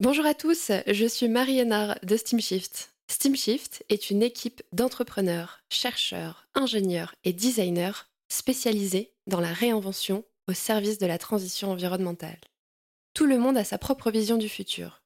[0.00, 2.94] Bonjour à tous, je suis Marie Hénard de SteamShift.
[3.08, 10.96] SteamShift est une équipe d'entrepreneurs, chercheurs, ingénieurs et designers spécialisés dans la réinvention au service
[10.96, 12.40] de la transition environnementale.
[13.12, 15.02] Tout le monde a sa propre vision du futur,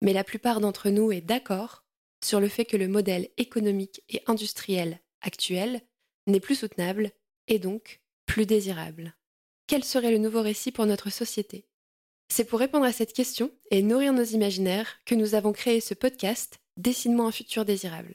[0.00, 1.84] mais la plupart d'entre nous est d'accord
[2.24, 5.82] sur le fait que le modèle économique et industriel actuel
[6.26, 7.10] n'est plus soutenable
[7.48, 9.14] et donc plus désirable.
[9.66, 11.66] Quel serait le nouveau récit pour notre société?
[12.28, 15.94] C'est pour répondre à cette question et nourrir nos imaginaires que nous avons créé ce
[15.94, 18.14] podcast Dessine-moi un futur désirable.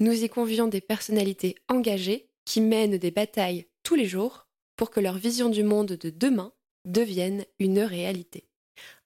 [0.00, 4.98] Nous y convions des personnalités engagées qui mènent des batailles tous les jours pour que
[4.98, 6.52] leur vision du monde de demain
[6.84, 8.48] devienne une réalité.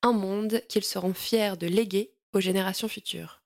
[0.03, 3.38] Un monde qu'ils seront fiers de léguer aux générations futures.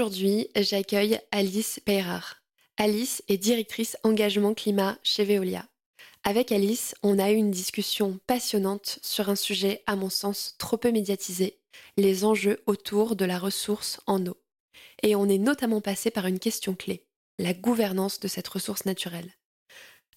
[0.00, 2.36] Aujourd'hui, j'accueille Alice Peyrard.
[2.78, 5.66] Alice est directrice engagement climat chez Veolia.
[6.24, 10.78] Avec Alice, on a eu une discussion passionnante sur un sujet à mon sens trop
[10.78, 11.58] peu médiatisé,
[11.98, 14.38] les enjeux autour de la ressource en eau.
[15.02, 17.04] Et on est notamment passé par une question clé,
[17.38, 19.34] la gouvernance de cette ressource naturelle.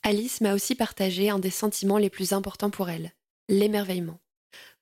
[0.02, 3.12] Alice m'a aussi partagé un des sentiments les plus importants pour elle,
[3.50, 4.22] l'émerveillement.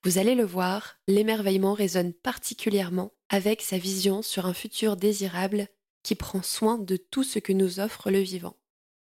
[0.04, 5.66] Vous allez le voir, l'émerveillement résonne particulièrement avec sa vision sur un futur désirable
[6.04, 8.54] qui prend soin de tout ce que nous offre le vivant.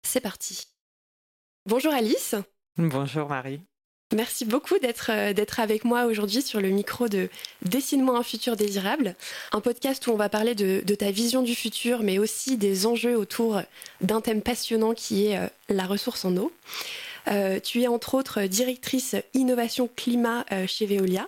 [0.04, 0.68] C'est parti.
[1.66, 2.36] Bonjour Alice.
[2.78, 3.60] Bonjour Marie.
[4.14, 7.28] Merci beaucoup d'être euh, d'être avec moi aujourd'hui sur le micro de
[7.64, 9.16] Dessine-moi un futur désirable,
[9.52, 12.86] un podcast où on va parler de, de, ta vision du futur, mais aussi des
[12.86, 13.62] enjeux autour
[14.02, 16.54] d'un thème passionnant qui est euh, la ressource en eau.
[17.28, 21.28] Euh, tu es entre autres directrice innovation climat chez Veolia.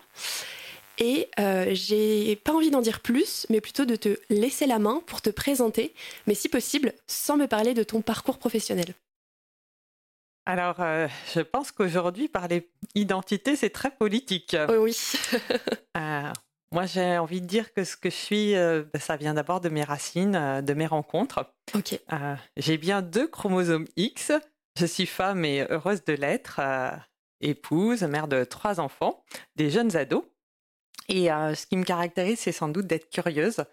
[0.97, 5.01] Et euh, j'ai pas envie d'en dire plus, mais plutôt de te laisser la main
[5.05, 5.93] pour te présenter,
[6.25, 8.93] mais si possible, sans me parler de ton parcours professionnel.
[10.45, 10.77] Alors,
[11.33, 14.55] je pense qu'aujourd'hui, parler identité, c'est très politique.
[14.69, 14.97] oui.
[16.71, 19.67] moi, j'ai envie de dire que ce que je suis, ben, ça vient d'abord de
[19.67, 21.51] mes racines, de mes rencontres.
[21.75, 21.99] Ok.
[22.55, 24.31] j'ai bien deux chromosomes X,
[24.77, 26.91] je suis femme et heureuse de l'être, euh,
[27.41, 29.23] épouse, mère de trois enfants,
[29.55, 30.23] des jeunes ados.
[31.09, 33.63] Et euh, ce qui me caractérise, c'est sans doute d'être curieuse,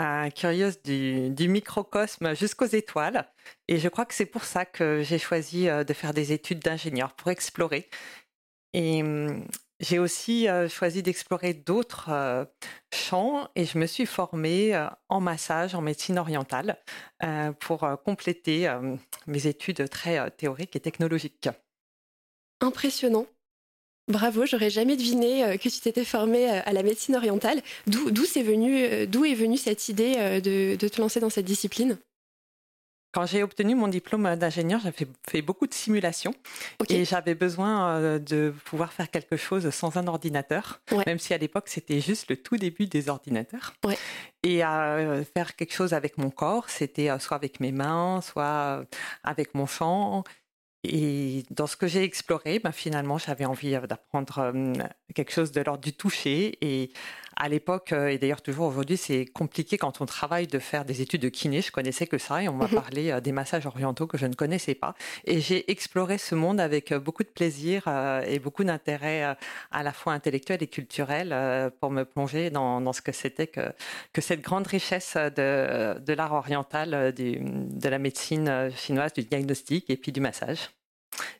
[0.00, 3.28] euh, curieuse du, microcosme jusqu'aux étoiles.
[3.68, 7.12] Et je crois que c'est pour ça que j'ai choisi de faire des études d'ingénieur,
[7.14, 7.88] pour explorer.
[8.72, 9.46] Et hum,
[9.78, 12.46] j'ai aussi choisi d'explorer d'autres
[12.92, 14.78] champs et je me suis formée
[15.08, 16.76] en massage, en médecine orientale,
[17.60, 18.70] pour compléter
[19.26, 21.48] mes études très théoriques et technologiques.
[22.60, 23.26] Impressionnant.
[24.08, 27.62] Bravo, j'aurais jamais deviné que tu t'étais formée à la médecine orientale.
[27.86, 31.96] D'où venu, d'où est venue cette idée de, de te lancer dans cette discipline?
[33.12, 36.32] Quand j'ai obtenu mon diplôme d'ingénieur, j'avais fait beaucoup de simulations
[36.88, 41.38] et j'avais besoin euh, de pouvoir faire quelque chose sans un ordinateur, même si à
[41.38, 43.74] l'époque c'était juste le tout début des ordinateurs.
[44.44, 48.84] Et euh, faire quelque chose avec mon corps, c'était euh, soit avec mes mains, soit
[49.24, 50.22] avec mon chant.
[50.84, 54.52] Et dans ce que j'ai exploré, ben, finalement, j'avais envie d'apprendre
[55.14, 56.58] quelque chose de l'ordre du toucher.
[56.60, 56.90] Et
[57.40, 61.00] à l'époque, euh, et d'ailleurs toujours aujourd'hui, c'est compliqué quand on travaille de faire des
[61.00, 61.62] études de kiné.
[61.62, 62.74] Je connaissais que ça et on m'a mhm.
[62.74, 64.94] parlé euh, des massages orientaux que je ne connaissais pas.
[65.24, 67.88] Et j'ai exploré ce monde avec euh, beaucoup de plaisir
[68.26, 69.36] et beaucoup d'intérêt
[69.70, 71.34] à la fois intellectuel et culturel
[71.80, 73.72] pour me plonger dans, ce que c'était que,
[74.12, 79.96] que cette grande richesse de, de l'art oriental, de la médecine chinoise, du diagnostic et
[79.96, 80.70] puis du massage.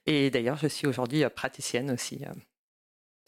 [0.07, 2.25] Et d'ailleurs, je suis aujourd'hui praticienne aussi.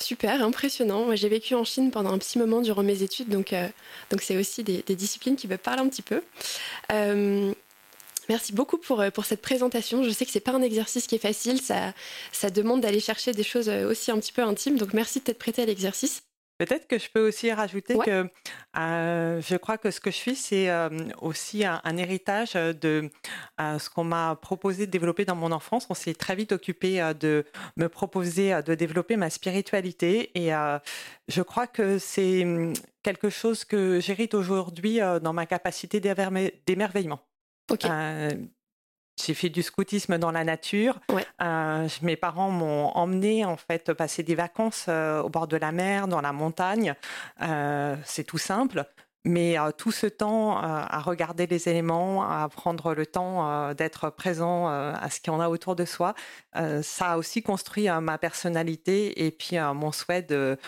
[0.02, 1.14] Super, impressionnant.
[1.14, 3.68] j'ai vécu en Chine pendant un petit moment durant mes études, donc euh,
[4.10, 6.22] donc c'est aussi des, disciplines qui me parlent un petit peu.
[6.90, 7.52] Euh,
[8.28, 10.02] merci beaucoup pour, euh, pour cette présentation.
[10.02, 11.94] Je sais que c'est pas un exercice qui est facile, ça,
[12.32, 15.38] ça demande d'aller chercher des choses aussi un petit peu intimes, donc merci de t'être
[15.38, 16.24] prêté à l'exercice.
[16.64, 18.30] Peut-être que je peux aussi rajouter que
[18.78, 23.10] euh, je crois que ce que je suis, c'est euh, aussi un, héritage de
[23.60, 25.88] euh, ce qu'on m'a proposé de développer dans mon enfance.
[25.90, 27.44] On s'est très vite occupé de
[27.76, 30.52] me proposer de développer ma spiritualité et
[31.26, 32.72] je crois que c'est hum,
[33.02, 37.18] quelque chose que j'hérite aujourd'hui dans ma capacité d'émerveillement.
[39.20, 40.98] J'ai fait du scoutisme dans la nature.
[41.42, 45.70] Euh, mes parents m'ont emmené en fait passer des vacances euh, au bord de la
[45.70, 46.94] mer, dans la montagne.
[47.42, 48.84] Euh, c'est tout simple.
[49.24, 55.08] Mais tout ce temps à regarder les éléments, à prendre le temps d'être présent à
[55.10, 56.14] ce qu'il y en a autour de soi,
[56.52, 60.58] ça a aussi construit ma personnalité et puis mon souhait de,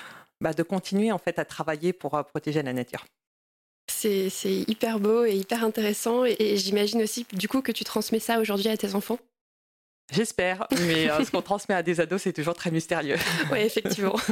[0.41, 3.05] bah, de continuer en fait à travailler pour protéger la nature.
[3.87, 8.39] C'est hyper beau et hyper intéressant et, j'imagine aussi du coup que tu transmets ça
[8.39, 9.19] aujourd'hui à tes enfants.
[10.13, 13.17] J'espère, mais ce qu'on transmet à des ados, c'est toujours très mystérieux.
[13.53, 14.17] oui, effectivement.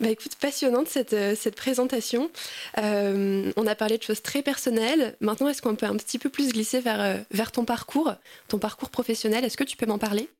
[0.00, 2.30] Bah écoute, passionnante cette, euh, cette présentation.
[2.78, 5.16] Euh, on a parlé de choses très personnelles.
[5.20, 8.14] Maintenant, est-ce qu'on peut un petit peu plus glisser vers, euh, vers ton parcours,
[8.46, 9.44] ton parcours professionnel?
[9.44, 10.30] Est-ce que tu peux m'en parler?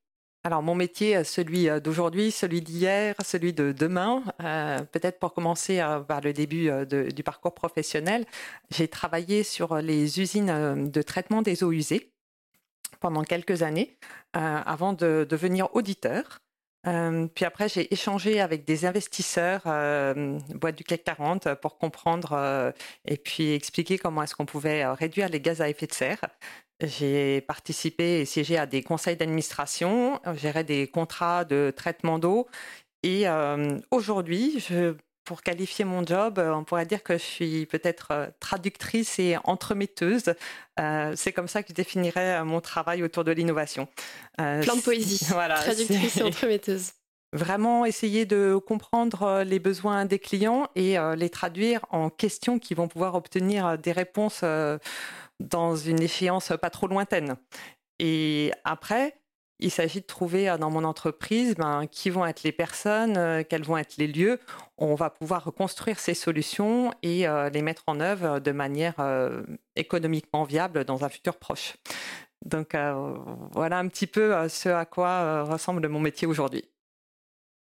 [0.45, 4.23] Alors mon métier, celui d'aujourd'hui, celui d'hier, celui de demain,
[4.93, 8.25] peut-être pour commencer par le début du parcours professionnel,
[8.71, 12.13] j'ai travaillé sur les usines de traitement des eaux usées
[13.01, 13.99] pendant quelques années
[14.33, 16.41] avant de devenir auditeur
[17.35, 22.73] puis après, j'ai échangé avec des investisseurs, euh, boîte du CAC 40, pour comprendre
[23.05, 26.21] et puis expliquer comment est-ce qu'on pouvait réduire les gaz à effet de serre.
[26.81, 32.47] J'ai participé et siégé à des conseils d'administration, géré des contrats de traitement d'eau.
[33.03, 33.27] Et
[33.91, 34.95] aujourd'hui, je
[35.29, 39.37] pour qualifier mon job, euh, on pourrait dire que je suis peut-être euh, traductrice et
[39.45, 40.33] entremetteuse.
[40.81, 43.89] Euh, c'est comme ça que je définirais mon travail autour de l'innovation.
[44.39, 45.21] Plein de poésie.
[45.31, 46.93] Voilà, traductrice et entremetteuse.
[47.35, 52.89] Vraiment essayer de comprendre les besoins des clients et les traduire en questions qui vont
[52.89, 54.43] pouvoir obtenir des réponses
[55.41, 57.37] dans une échéance pas trop lointaine.
[57.99, 59.21] Et après,
[59.61, 63.77] il s'agit de trouver dans mon entreprise ben, qui vont être les personnes, quels vont
[63.77, 64.39] être les lieux.
[64.77, 68.95] On va pouvoir reconstruire ces solutions et les mettre en œuvre de manière
[69.75, 71.75] économiquement viable dans un futur proche.
[72.45, 72.77] Donc
[73.53, 76.65] voilà un petit peu ce à quoi ressemble mon métier aujourd'hui.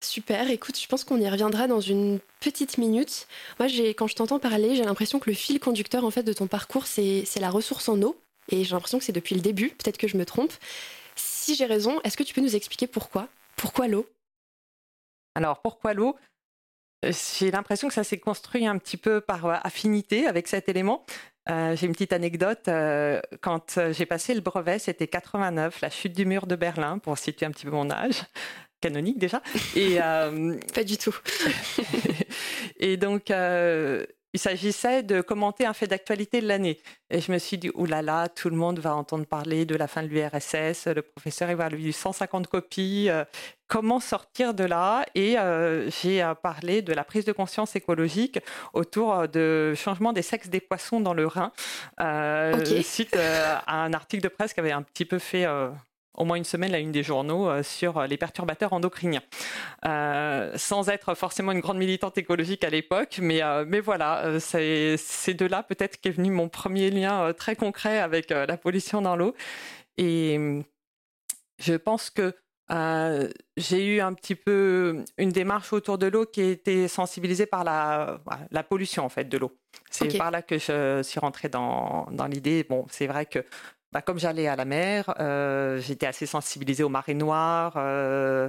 [0.05, 3.27] Super, écoute, je pense qu'on y reviendra dans une petite minute.
[3.59, 6.47] Moi, quand je t'entends parler, j'ai l'impression que le fil conducteur en fait de ton
[6.47, 8.17] parcours, c'est la ressource en eau.
[8.51, 10.53] Et j'ai l'impression que c'est depuis le début, peut-être que je me trompe
[11.17, 13.29] si j'ai raison, est-ce que tu peux nous expliquer pourquoi?
[13.57, 14.07] Pourquoi l'eau?
[15.35, 16.17] Alors, pourquoi l'eau?
[17.05, 20.69] Euh, J'ai l'impression que ça s'est construit un petit peu par euh, affinité avec cet
[20.69, 21.05] élément.
[21.51, 22.71] Euh, j'ai une petite anecdote.
[23.43, 27.45] quand j'ai passé le brevet, c'était 89, la chute du mur de Berlin, pour situer
[27.45, 28.23] un petit peu mon âge
[28.85, 29.43] canonique déjà.
[29.77, 29.97] Et
[30.75, 31.17] pas du tout.
[32.79, 33.31] et donc
[34.35, 36.81] il s'agissait de commenter un fait d'actualité de l'année.
[37.09, 39.77] Et je me suis dit, oulala, là là, tout le monde va entendre parler de
[39.77, 43.25] la fin de l'URSS, le professeur il va lui 150 copies, euh,
[43.69, 45.07] comment sortir de là?
[45.15, 48.41] Et euh, j'ai euh, parlé de la prise de conscience écologique
[48.73, 51.53] autour de changement des sexes des poissons dans le Rhin,
[52.83, 55.47] suite à un article de presse qui avait un petit peu fait
[56.15, 59.23] au moins une semaine la une des journaux euh, sur les perturbateurs endocriniens.
[59.85, 65.35] Euh, sans être forcément une grande militante écologique à l'époque, mais, euh, mais voilà, c'est
[65.35, 69.35] de là peut-être qu'est venu mon premier lien très concret avec la pollution dans l'eau.
[69.97, 70.63] Et
[71.59, 72.35] je pense que
[73.57, 78.21] j'ai eu un petit peu une démarche autour de l'eau qui était sensibilisée par la,
[78.51, 79.53] la pollution en fait de l'eau.
[79.91, 82.65] C'est par là que je suis rentrée dans, dans l'idée.
[82.65, 83.45] Bon, c'est vrai que
[83.95, 88.49] bah, comme j'allais à la mer, euh, j'étais assez sensibilisée aux marées noires, euh,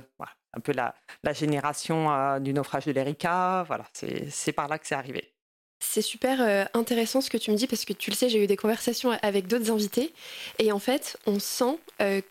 [0.53, 0.95] un peu la,
[1.33, 3.63] génération euh, du naufrage de l'Erika.
[3.67, 5.31] Voilà, c'est par là que c'est arrivé.
[5.79, 8.47] C'est super intéressant ce que tu me dis parce que tu le sais, j'ai eu
[8.47, 10.13] des conversations avec d'autres invités
[10.57, 11.77] et en fait, on sent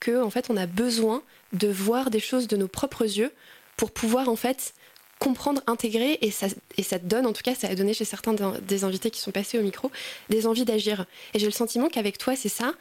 [0.01, 1.23] que en fait, on a besoin
[1.53, 3.33] de voir des choses de nos propres yeux
[3.77, 4.75] pour pouvoir en fait
[5.19, 8.35] comprendre, intégrer, et ça, et ça donne, en tout cas, ça a donné chez certains
[8.63, 9.91] des invités qui sont passés au micro,
[10.29, 11.07] des envies d'agir.
[11.33, 12.75] Et j'ai le sentiment qu'avec toi, c'est ça.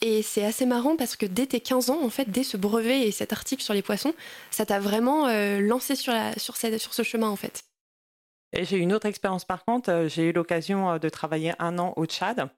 [0.00, 3.06] Et c'est assez marrant parce que dès tes 15 ans, en fait, dès ce brevet
[3.06, 4.14] et cet article sur les poissons,
[4.50, 7.64] ça t'a vraiment euh, lancé sur, la, sur, sur ce chemin, en fait.
[8.52, 11.78] Et j'ai une autre expérience par contre, euh, j'ai eu l'occasion euh, de travailler un
[11.78, 12.50] an au Tchad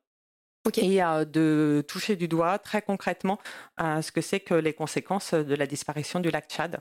[0.76, 3.38] et de toucher du doigt très concrètement
[3.78, 6.81] ce que c'est que les conséquences de la disparition du lac Tchad,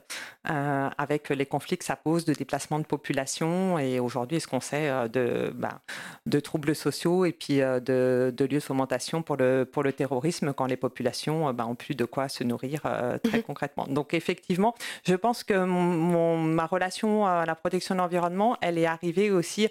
[0.50, 4.60] euh, avec les conflits que ça pose de déplacement de population et aujourd'hui ce qu'on
[4.60, 5.80] sait euh, de, ben,
[6.26, 9.92] de troubles sociaux et puis euh, de, de lieux de fomentation pour le, pour le
[9.92, 12.82] terrorisme quand les populations ben, ont plus de quoi se nourrir
[13.22, 13.42] très mhm.
[13.44, 13.86] concrètement.
[13.88, 14.74] Donc effectivement,
[15.04, 19.68] je pense que mon, ma relation à la protection de l'environnement, elle est arrivée aussi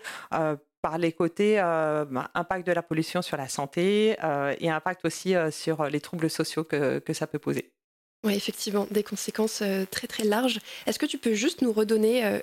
[0.81, 5.05] par les côtés euh, bah, impact de la pollution sur la santé euh, et impact
[5.05, 7.71] aussi euh, sur les troubles sociaux que, que ça peut poser.
[8.23, 10.59] Oui, effectivement, des conséquences très très larges.
[10.85, 12.39] Est-ce que tu peux juste nous redonner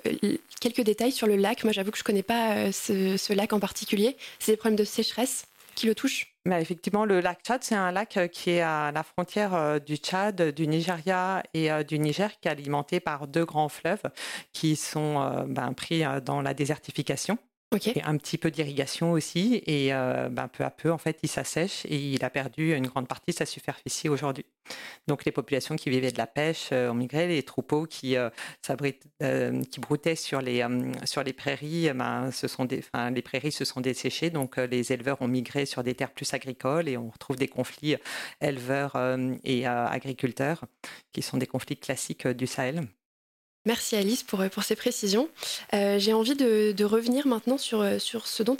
[0.59, 1.63] quelques détails sur le lac?
[1.63, 4.17] Moi, j'avoue que je ne connais pas ce, lac en particulier.
[4.39, 6.35] C'est des problèmes de sécheresse qui le touchent?
[6.43, 10.53] Mais Effectivement, le lac Tchad, c'est un lac qui est à la frontière du Tchad,
[10.53, 14.03] du Nigeria et du Niger, qui est alimenté par deux grands fleuves
[14.51, 17.37] qui sont ben, pris dans la désertification.
[17.75, 19.61] Et un petit peu d'irrigation aussi.
[19.67, 23.07] Et ben, peu à peu, en fait, il s'assèche et il a perdu une grande
[23.07, 24.45] partie de sa superficie aujourd'hui.
[25.07, 28.15] Donc les populations qui vivaient de la pêche ont migré, les troupeaux qui,
[29.71, 30.65] qui broutaient sur les,
[31.05, 32.83] sur les prairies, ben, ce sont des,
[33.13, 34.31] les prairies se sont desséchées.
[34.31, 37.97] Donc les éleveurs ont migré sur des terres plus agricoles et on retrouve des conflits
[38.41, 38.97] éleveurs
[39.43, 40.65] et agriculteurs
[41.11, 42.87] qui sont des conflits classiques du Sahel.
[43.65, 45.27] Merci Alice pour, pour ces précisions.
[45.73, 48.55] Euh, j'ai envie de, revenir maintenant sur, sur ce dont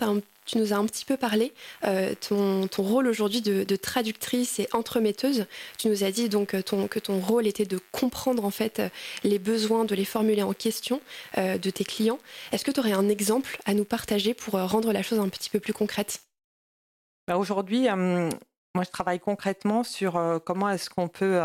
[0.45, 1.53] tu nous as un petit peu parlé,
[1.85, 5.45] euh, ton, ton, rôle aujourd'hui de, traductrice et entremetteuse.
[5.77, 8.81] Tu nous as dit donc que ton rôle était de comprendre en fait
[9.23, 11.01] les besoins, de les formuler en question
[11.37, 12.19] euh, de tes clients.
[12.51, 15.49] Est-ce que tu aurais un exemple à nous partager pour rendre la chose un petit
[15.49, 16.23] peu plus concrète?
[17.25, 21.39] Bah, Aujourd'hui, moi je travaille concrètement sur comment est-ce qu'on peut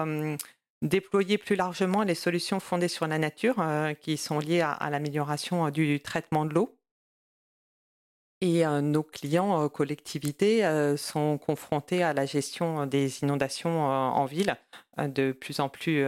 [0.83, 5.67] déployer plus largement les solutions fondées sur la nature euh, qui sont liées à, l'amélioration
[5.67, 6.79] euh, du traitement de l'eau.
[8.41, 10.63] Et euh, nos clients collectivités
[10.99, 14.57] sont confrontés à la gestion des inondations en ville
[14.99, 16.05] de plus en plus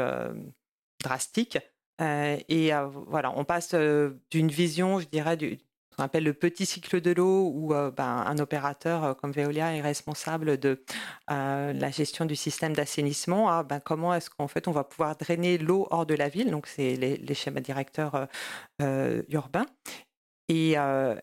[1.02, 1.58] drastiques.
[2.00, 2.72] et
[3.06, 3.74] voilà, on passe
[4.30, 5.38] d'une vision, je dirais,
[5.96, 9.74] qu'on appelle le petit cycle de l'eau, où euh, ben, un opérateur euh, comme Veolia
[9.74, 10.82] est responsable de
[11.30, 13.64] euh, la gestion du système d'assainissement.
[13.64, 16.50] Ben, comment est-ce qu'en fait on va pouvoir drainer l'eau hors de la ville?
[16.50, 18.28] Donc c'est les, schémas directeurs
[18.80, 19.66] urbains.
[20.48, 20.76] Et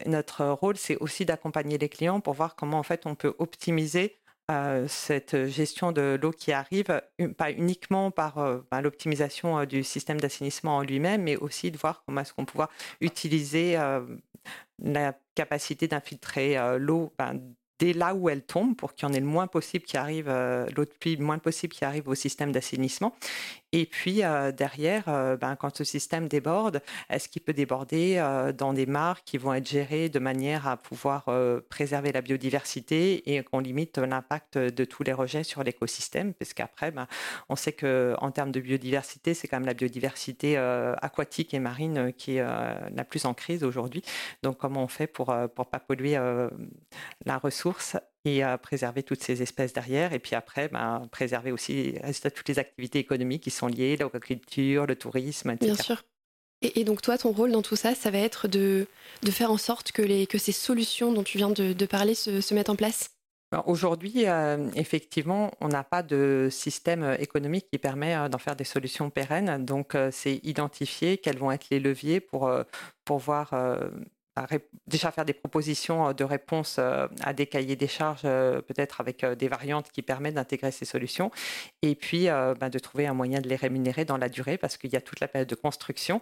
[0.05, 4.19] notre rôle, c'est aussi d'accompagner les clients pour voir comment en fait on peut optimiser
[4.87, 7.01] cette gestion de l'eau qui arrive,
[7.37, 8.35] pas uniquement par
[8.71, 12.59] ben, l'optimisation du système d'assainissement en lui-même, mais aussi de voir comment est-ce qu'on peut
[13.01, 13.77] utiliser
[14.79, 17.39] la capacité d'infiltrer euh, l'eau ben,
[17.79, 20.29] dès là où elle tombe pour qu'il y en ait le moins possible qui arrive,
[20.29, 23.15] euh, l'eau de pluie le moins possible qui arrive au système d'assainissement.
[23.75, 28.53] Et puis euh, derrière, euh, ben, quand ce système déborde, est-ce qu'il peut déborder euh,
[28.53, 31.25] dans des mares qui vont être gérées de manière à pouvoir
[31.69, 36.33] préserver la biodiversité et qu'on limite l'impact de tous les rejets sur l'écosystème?
[36.35, 37.07] Parce qu'après, ben,
[37.49, 42.37] on sait qu'en termes de biodiversité, c'est quand même la biodiversité aquatique et marine qui
[42.37, 44.03] est la plus en crise aujourd'hui.
[44.43, 46.19] Donc comment on fait pour ne pas polluer
[47.25, 47.97] la ressource?
[48.25, 50.13] Et à préserver toutes ces espèces derrière.
[50.13, 51.95] Et puis après, ben, préserver aussi
[52.35, 55.73] toutes les activités économiques qui sont liées, l'agriculture, le tourisme, etc.
[55.73, 56.03] Bien sûr.
[56.63, 58.87] Et, donc toi, ton rôle dans tout ça, ça va être de,
[59.21, 62.15] de faire en sorte que, les, que ces solutions dont tu viens de, de parler
[62.15, 63.11] se, se, mettent en place?
[63.51, 68.55] Ben, Aujourd'hui, euh, effectivement, on n'a pas de système économique qui permet euh, d'en faire
[68.55, 69.65] des solutions pérennes.
[69.65, 72.49] Donc, euh, c'est identifier quels vont être les leviers pour,
[73.03, 73.53] pour voir
[74.87, 78.99] déjà faire des propositions euh, de réponse euh, à des cahiers des charges, euh, peut-être
[79.01, 81.31] avec des variantes qui permettent d'intégrer ces solutions,
[81.81, 84.91] et puis bah, de trouver un moyen de les rémunérer dans la durée, parce qu'il
[84.91, 86.21] y a toute la période de construction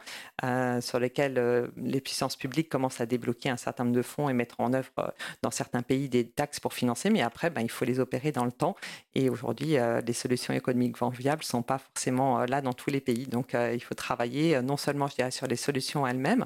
[0.82, 4.60] sur laquelle les puissances publiques commencent à débloquer un certain nombre de fonds et mettre
[4.60, 8.00] en œuvre dans certains pays des taxes pour financer, mais après, bah, il faut les
[8.00, 8.76] opérer dans le temps.
[9.16, 13.28] Et aujourd'hui, les solutions économiques viables ne sont pas forcément là dans tous les pays.
[13.28, 16.46] Donc, il faut travailler non seulement, je dirais, sur les solutions elles-mêmes,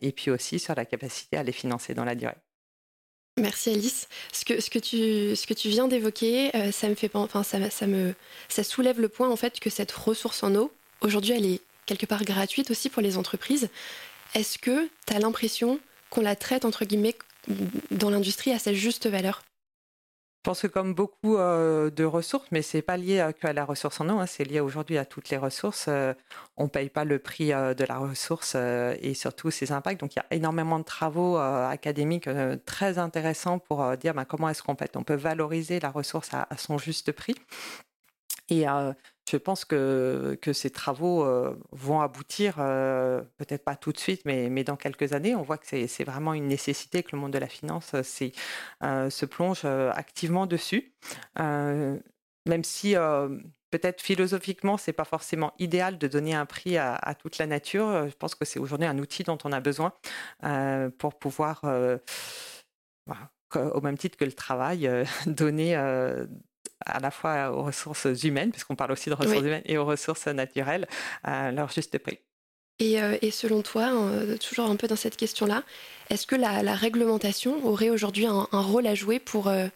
[0.00, 2.36] et puis aussi sur la capacité à les financer dans la durée.
[3.38, 4.08] Merci Alice.
[4.32, 4.78] Ce que,
[5.54, 7.10] tu, viens d'évoquer, euh, ça me fait
[7.42, 8.14] ça, me
[8.62, 12.24] soulève le point en fait que cette ressource en eau, aujourd'hui, elle est quelque part
[12.24, 13.68] gratuite aussi pour les entreprises.
[14.34, 17.14] Est-ce que tu as l'impression qu'on la traite entre guillemets
[17.90, 19.42] dans l'industrie à sa juste valeur?
[20.46, 24.08] Pense que comme beaucoup euh, de ressources, mais c'est pas lié qu'à la ressource en
[24.08, 25.86] eau, hein, c'est lié aujourd'hui à toutes les ressources.
[25.88, 26.14] Euh,
[26.56, 30.00] on paye pas le prix euh, de la ressource et surtout ses impacts.
[30.00, 32.28] Donc il y a énormément de travaux académiques
[32.64, 36.78] très intéressants pour dire ben, comment est-ce qu'on peut, on valoriser la ressource à son
[36.78, 37.34] juste prix.
[38.48, 38.66] Et
[39.28, 41.26] je pense que, ces travaux
[41.72, 45.34] vont aboutir, peut-être pas tout de suite, mais, dans quelques années.
[45.34, 49.64] On voit que c'est vraiment une nécessité que le monde de la finance se plonge
[49.64, 50.94] activement dessus.
[51.36, 52.94] même si
[53.70, 58.08] peut-être philosophiquement, c'est pas forcément idéal de donner un prix à, toute la nature.
[58.08, 59.92] Je pense que c'est aujourd'hui un outil dont on a besoin
[60.98, 61.62] pour pouvoir,
[63.54, 64.88] au même titre que le travail,
[65.26, 65.74] donner
[66.84, 70.26] à la fois aux ressources humaines, puisqu'on parle aussi de ressources humaines, et aux ressources
[70.26, 70.86] naturelles,
[71.22, 72.18] à leur juste prix.
[72.78, 75.62] Et, euh, selon toi, euh, toujours un peu dans cette question-là,
[76.10, 79.68] est-ce que la, réglementation aurait aujourd'hui un, rôle à jouer pour, euh,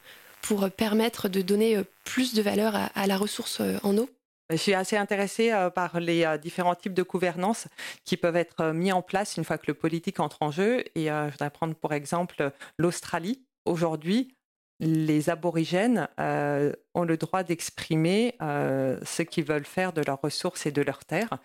[0.42, 4.08] pour permettre de donner plus de valeur à, la ressource en eau?
[4.50, 7.68] Je suis assez intéressée par les différents types de gouvernance
[8.04, 10.84] qui peuvent être mis en place une fois que le politique entre en jeu.
[10.96, 13.44] Et je voudrais prendre pour exemple l'Australie.
[13.64, 14.34] Aujourd'hui,
[14.80, 20.66] les aborigènes euh, ont le droit d'exprimer euh, ce qu'ils veulent faire de leurs ressources
[20.66, 21.38] et de leurs terres.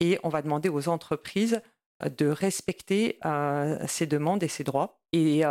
[0.00, 1.62] Et on va demander aux entreprises
[2.04, 5.00] de respecter euh, ces demandes et ces droits.
[5.12, 5.42] et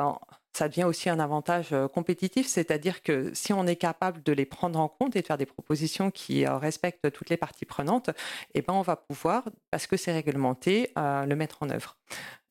[0.51, 4.79] ça devient aussi un avantage compétitif, c'est-à-dire que si on est capable de les prendre
[4.79, 8.09] en compte et de faire des propositions qui respectent toutes les parties prenantes,
[8.55, 11.97] eh ben on va pouvoir, parce que c'est réglementé, le mettre en œuvre.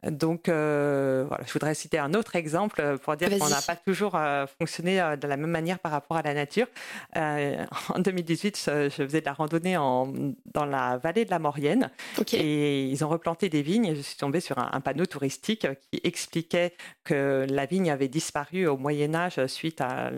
[0.06, 4.14] Donc, euh, voilà, je voudrais citer un autre exemple pour dire qu'on n'a pas toujours
[4.14, 6.68] euh, fonctionné euh, de la même manière par rapport à la nature.
[7.16, 10.12] en 2018, je, faisais de la randonnée en,
[10.46, 11.90] dans la vallée de la Maurienne
[12.32, 16.00] et ils ont replanté des vignes et je suis tombée sur un, panneau touristique qui
[16.04, 20.10] expliquait que la vigne avait disparu au Moyen Âge suite à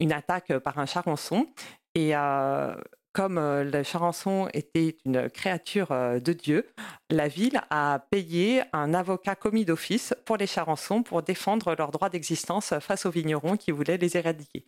[0.00, 1.46] une attaque par un charançon.
[1.94, 2.14] Et
[3.16, 6.66] comme euh, le charançon était une créature euh, de Dieu,
[7.08, 12.10] la ville a payé un avocat commis d'office pour les charançons pour défendre leur droit
[12.10, 14.66] d'existence face aux vignerons qui voulaient les éradiquer.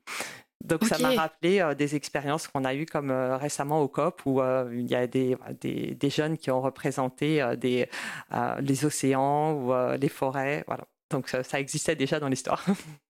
[0.64, 4.40] Donc ça m'a rappelé euh, des expériences qu'on a eues comme récemment au COP où
[4.72, 7.86] il y a des, des, jeunes qui ont représenté des,
[8.60, 10.64] les océans ou les forêts.
[10.66, 10.84] Voilà.
[11.10, 12.64] Donc ça existait déjà dans l'histoire.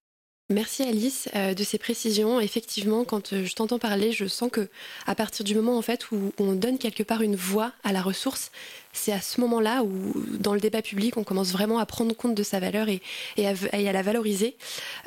[0.50, 2.40] Merci Alice euh, de ces précisions.
[2.40, 4.70] Effectivement, quand euh, je t'entends parler, je sens que
[5.06, 8.00] à partir du moment en fait où on donne quelque part une voix à la
[8.00, 8.50] ressource,
[8.94, 12.34] c'est à ce moment-là où dans le débat public, on commence vraiment à prendre compte
[12.34, 13.02] de sa valeur et,
[13.46, 14.56] à, la valoriser.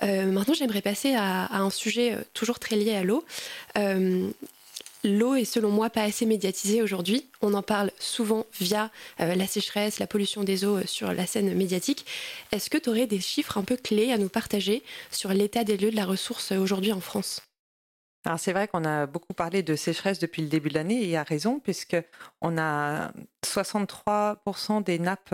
[0.04, 3.26] Euh, maintenant, j'aimerais passer à, à, un sujet toujours très lié à l'eau.
[5.04, 7.28] L'eau est selon moi pas assez médiatisée aujourd'hui.
[7.42, 11.26] On en parle souvent via euh, la sécheresse, la pollution des eaux euh, sur la
[11.26, 12.06] scène médiatique.
[12.52, 15.78] Est-ce que tu aurais des chiffres un peu clés à nous partager sur l'état des
[15.78, 17.42] lieux de la ressource euh, aujourd'hui en France?
[18.26, 21.18] Alors c'est vrai qu'on a beaucoup parlé de sécheresse depuis le début de l'année et
[21.18, 21.98] à raison puisque
[22.42, 23.12] on a
[23.44, 25.34] 63% des nappes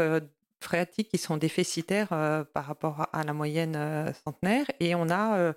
[0.61, 4.65] phréatiques qui sont déficitaires euh, par rapport à la moyenne euh, centenaire.
[4.79, 5.53] Et on a, euh,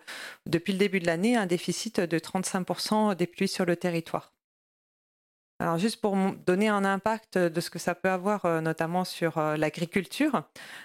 [0.47, 4.33] depuis le début de l'année, un déficit de 35% des pluies sur le territoire.
[5.59, 6.17] Alors juste pour
[6.47, 10.45] donner un impact de ce que ça peut avoir notamment sur l'agriculture,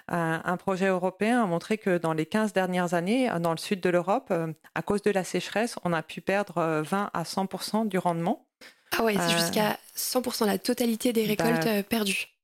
[0.10, 3.90] un projet européen a montré que dans les 15 dernières années, dans le sud de
[3.90, 4.34] l'Europe,
[4.76, 8.50] à cause de la sécheresse, on a pu perdre 20 à 100% du rendement.
[8.98, 12.35] Ah ouais, c'est jusqu'à 100% la totalité des récoltes bah, perdues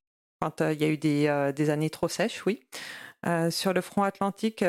[0.41, 2.59] quand euh, il y a eu des, euh, des, années trop sèches, oui.
[3.27, 4.65] Euh, sur le front atlantique,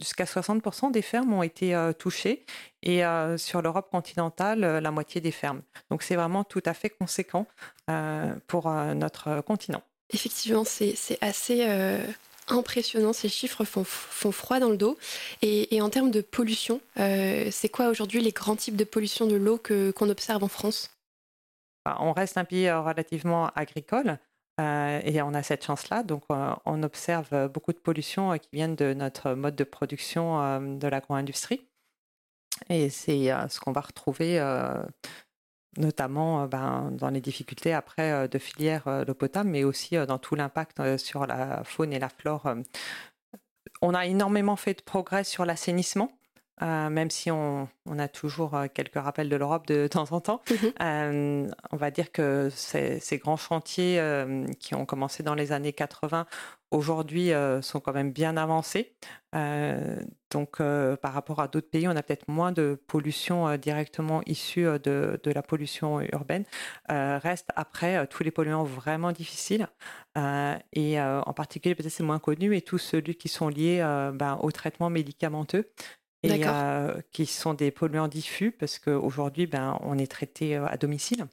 [0.00, 2.46] jusqu'à 60% des fermes ont été touchées
[2.82, 3.02] et
[3.36, 5.60] sur l'Europe continentale, la moitié des fermes.
[5.90, 7.44] Donc c'est vraiment tout à fait conséquent
[8.46, 9.82] pour notre continent.
[10.08, 11.68] Effectivement, c'est assez
[12.48, 13.12] impressionnant.
[13.12, 14.96] Ces chiffres font, font, froid dans le dos.
[15.42, 19.36] Et, et en termes de pollution, c'est quoi aujourd'hui les grands types de pollution de
[19.36, 19.60] l'eau
[19.94, 20.90] qu'on observe en France?
[21.84, 24.18] Bah, On reste un pays relativement agricole.
[24.60, 26.02] Euh, et on a cette chance-là.
[26.02, 30.60] Donc, euh, on observe beaucoup de pollutions euh, qui viennent de notre mode de production
[30.60, 31.66] de l'agro-industrie.
[32.68, 34.38] Et c'est ce qu'on va retrouver
[35.78, 40.98] notamment ben, dans les difficultés après de filière l'eau potable, mais aussi dans tout l'impact
[40.98, 42.54] sur la faune et la flore.
[43.80, 46.12] On a énormément fait de progrès sur l'assainissement.
[46.62, 47.68] Euh, même si on,
[47.98, 50.42] a toujours euh, quelques rappels de l'Europe de, temps en temps.
[50.50, 50.72] Mhm.
[50.82, 54.00] Euh, on va dire que ces, grands chantiers
[54.58, 56.26] qui ont commencé dans les années 80
[56.70, 58.94] aujourd'hui sont quand même bien avancés.
[60.30, 65.18] donc par rapport à d'autres pays, on a peut-être moins de pollution directement issue de,
[65.24, 66.44] la pollution urbaine.
[66.88, 69.66] reste après tous les polluants vraiment difficiles
[70.16, 73.80] et en particulier peut-être c'est moins connu et tous ceux qui sont liés
[74.14, 75.70] ben, au traitement médicamenteux
[76.22, 80.76] et euh, qui sont des polluants diffus parce qu'aujourd'hui, ben, on est traité euh, à
[80.76, 81.26] domicile.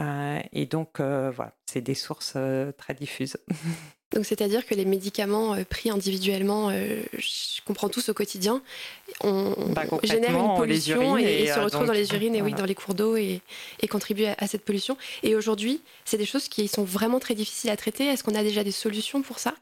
[0.00, 2.36] Euh, et donc, voilà, c'est des sources
[2.76, 3.36] très diffuses.
[4.12, 8.62] Donc, c'est-à-dire que les médicaments pris individuellement, je comprends tous au quotidien,
[9.20, 12.76] on, bah, génère une pollution et, se retrouve dans les urines et oui, dans les
[12.76, 13.40] cours d'eau et,
[13.80, 14.96] et contribue à, cette pollution.
[15.24, 18.06] Et aujourd'hui, c'est des choses qui sont vraiment très difficiles à traiter.
[18.06, 19.54] Est-ce qu'on a déjà des solutions pour ça?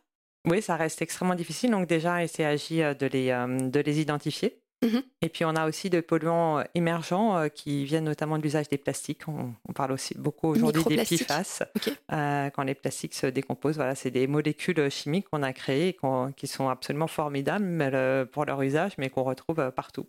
[0.47, 1.71] Oui, ça reste extrêmement difficile.
[1.71, 4.61] Donc déjà, il s'agit euh, de les, euh, de les identifier.
[4.83, 8.69] Mmh Et puis on a aussi des polluants euh, émergents qui viennent notamment de l'usage
[8.69, 9.27] des plastiques.
[9.29, 11.63] On, parle aussi beaucoup aujourd'hui des PFAS.
[12.09, 15.97] quand les plastiques se décomposent, voilà, c'est des molécules chimiques qu'on a créées
[16.37, 20.07] qui sont absolument formidables pour leur usage, mais qu'on retrouve partout.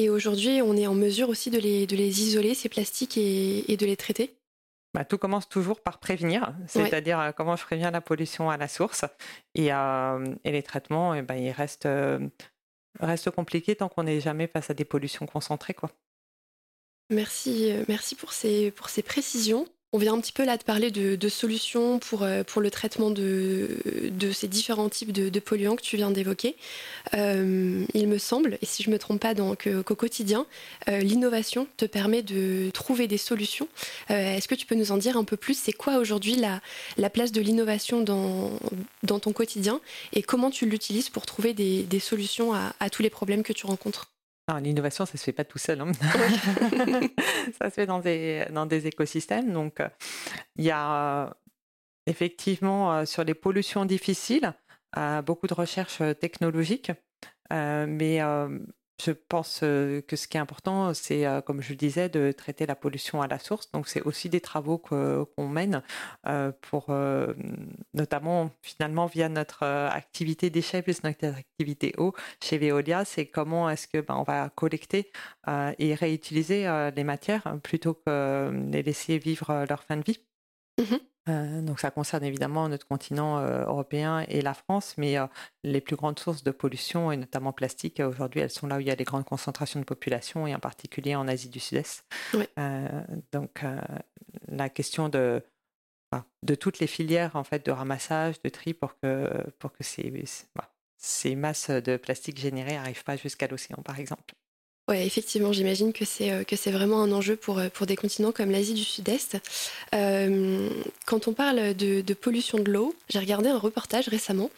[0.00, 3.70] Et aujourd'hui, on est en mesure aussi de les, de les isoler, ces plastiques, et,
[3.70, 4.37] et de les traiter?
[4.94, 8.68] Bah, tout commence toujours par prévenir, c'est-à-dire euh, comment je préviens la pollution à la
[8.68, 9.04] source.
[9.54, 12.26] Et, euh, les traitements, et eh ben, ils restent, euh,
[12.98, 15.74] restent compliqués tant qu'on n'est jamais face à des pollutions concentrées.
[15.74, 15.90] Quoi.
[17.10, 19.66] Merci, merci pour, ces, pour ces précisions.
[19.94, 23.10] On vient un petit peu là de parler de, solutions pour, euh, pour le traitement
[23.10, 23.68] de,
[24.34, 26.56] ces différents types de, polluants que tu viens d'évoquer.
[27.14, 30.44] Euh, il me semble, et si je ne me trompe pas, qu'au quotidien,
[30.88, 33.66] euh, l'innovation te permet de trouver des solutions.
[34.10, 35.58] Est-ce que tu peux nous en dire un peu plus?
[35.58, 36.60] C'est quoi aujourd'hui la,
[36.98, 38.58] la place de l'innovation dans,
[39.06, 39.80] ton quotidien?
[40.12, 44.10] Et comment tu l'utilises pour trouver des, solutions à tous les problèmes que tu rencontres?
[44.56, 45.80] L'innovation, ça ne se fait pas tout seul.
[45.82, 45.92] Hein.
[47.60, 49.52] ça se fait dans des, dans des écosystèmes.
[49.52, 49.88] Donc, euh,
[50.56, 51.30] il y a euh,
[52.06, 54.54] effectivement euh, sur les pollutions difficiles
[55.26, 56.90] beaucoup de recherches technologiques,
[57.50, 58.20] mais
[59.00, 62.74] je pense que ce qui est important, c'est, comme je le disais, de traiter la
[62.74, 63.70] pollution à la source.
[63.72, 65.82] Donc, c'est aussi des travaux qu'on mène
[66.62, 66.86] pour,
[67.94, 73.86] notamment, finalement, via notre activité déchets plus notre activité eau chez Veolia, c'est comment est-ce
[73.88, 75.10] que ben, on va collecter
[75.46, 80.20] et réutiliser les matières plutôt que les laisser vivre leur fin de vie.
[80.78, 80.96] Mmh
[81.28, 85.26] euh, donc ça concerne évidemment notre continent euh, européen et la France, mais euh,
[85.64, 88.86] les plus grandes sources de pollution, et notamment plastique, aujourd'hui, elles sont là où il
[88.86, 92.04] y a les grandes concentrations de population, et en particulier en Asie du Sud-Est.
[93.32, 93.64] donc
[94.48, 95.42] la question de,
[96.42, 100.12] de toutes les filières en fait, de ramassage, de tri, pour que, pour que ces,
[100.96, 104.34] ces masses de plastique générées n'arrivent pas jusqu'à l'océan, par exemple.
[104.88, 107.94] Ouais, effectivement, j'imagine que c'est euh, que c'est vraiment un enjeu pour euh, pour des
[107.94, 109.36] continents comme l'Asie du Sud-Est.
[109.94, 110.70] Euh,
[111.04, 114.50] quand on parle de pollution de l'eau, j'ai regardé un reportage récemment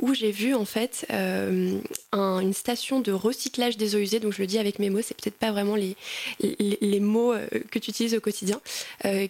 [0.00, 1.06] où j'ai vu en fait
[2.16, 4.20] une station de recyclage des eaux usées.
[4.20, 5.96] Donc je le dis avec mes mots, c'est peut-être pas vraiment les
[6.40, 7.34] les, mots
[7.70, 8.60] que tu utilises au quotidien,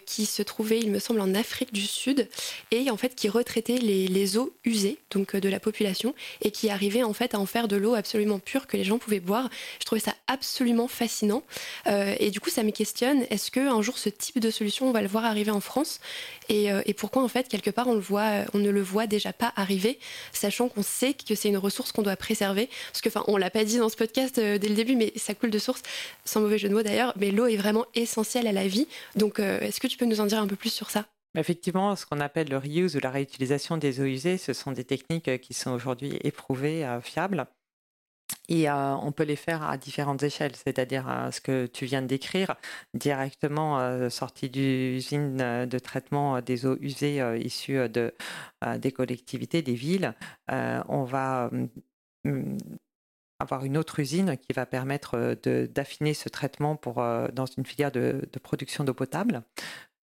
[0.05, 2.27] qui se trouvait, il me semble, en Afrique du Sud
[2.71, 7.03] et en fait qui retraitait les, eaux usées donc de la population et qui arrivait
[7.03, 9.49] en fait à en faire de l'eau absolument pure que les gens pouvaient boire.
[9.79, 11.43] Je trouvais ça absolument fascinant.
[11.87, 14.91] Euh, et du coup, ça me questionne, est-ce qu'un jour ce type de solution, on
[14.91, 15.99] va le voir arriver en France?
[16.49, 19.99] Euh, et, pourquoi, en fait, quelque part, voit, on ne le voit déjà pas arriver,
[20.31, 23.49] sachant qu'on sait que c'est une ressource qu'on doit préserver Parce que, enfin, on l'a
[23.49, 25.81] pas dit dans ce podcast euh, dès le début, mais ça coule de source,
[26.25, 28.87] sans mauvais jeu de mots d'ailleurs, mais l'eau est vraiment essentielle à la vie.
[29.15, 31.05] Donc, est-ce que tu peux nous en dire un peu plus sur ça?
[31.37, 34.83] Effectivement, ce qu'on appelle le reuse ou la réutilisation des eaux usées, ce sont des
[34.83, 37.47] techniques qui sont aujourd'hui éprouvées, fiables.
[38.49, 42.55] Et on peut les faire à différentes échelles, c'est-à-dire ce que tu viens de décrire,
[42.93, 48.13] directement sorti d'usine de traitement des eaux usées issues de,
[48.77, 50.13] des collectivités, des villes.
[50.49, 51.49] on va
[52.23, 52.57] mmh,
[53.39, 55.35] avoir une autre usine qui va permettre
[55.73, 56.95] d'affiner ce traitement pour,
[57.33, 59.43] dans une filière de, production d'eau potable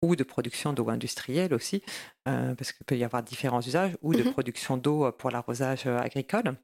[0.02, 1.82] ou de production d'eau industrielle aussi,
[2.24, 6.58] parce qu'il peut y avoir différents usages, ou de mmh production d'eau pour l'arrosage agricole.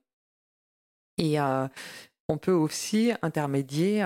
[1.20, 1.38] Et
[2.28, 4.00] on peut aussi intermédier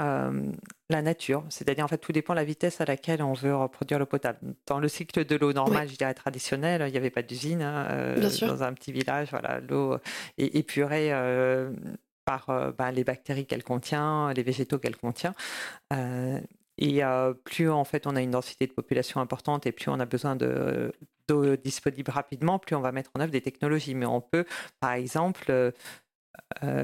[0.90, 3.98] la nature, c'est-à-dire en fait tout dépend de la vitesse à laquelle on veut reproduire
[3.98, 4.38] l'eau potable.
[4.66, 8.14] Dans le cycle de l'eau normale, je dirais traditionnel, il n'y avait pas d'usine hein,
[8.40, 9.96] dans un petit village, voilà, l'eau
[10.38, 11.12] est épurée
[12.24, 15.35] par bah, les bactéries qu'elle contient, les végétaux qu'elle contient.
[16.79, 17.03] et
[17.44, 20.35] plus en fait on a une densité de population importante et plus on a besoin
[20.37, 20.90] d'eau
[21.57, 23.94] disponible rapidement, plus on va mettre en œuvre des technologies.
[23.94, 24.44] Mais on peut,
[24.81, 25.70] par exemple, euh,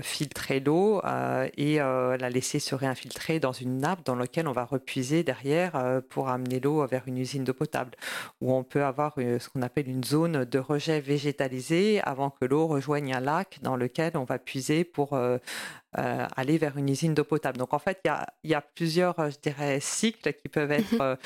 [0.03, 4.53] filtrer l'eau euh, et euh, la laisser se réinfiltrer dans une nappe dans laquelle on
[4.53, 7.93] va repuiser derrière pour amener l'eau vers une usine d'eau potable.
[8.41, 12.67] Ou on peut avoir ce qu'on appelle une zone de rejet végétalisé avant que l'eau
[12.67, 15.19] rejoigne un lac dans lequel on va puiser pour
[15.93, 17.59] aller vers une usine d'eau potable.
[17.59, 18.01] Donc en fait,
[18.45, 21.19] il y a, plusieurs, je dirais, cycles qui peuvent être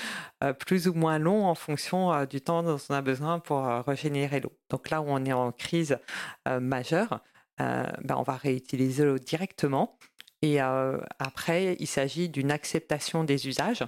[0.58, 4.52] plus ou moins longs en fonction du temps dont on a besoin pour régénérer l'eau.
[4.70, 5.98] Donc là où on est en crise
[6.46, 9.98] majeure, euh, ben, on va réutiliser l'eau directement.
[10.44, 13.82] Et euh, après, il s'agit d'une acceptation des usages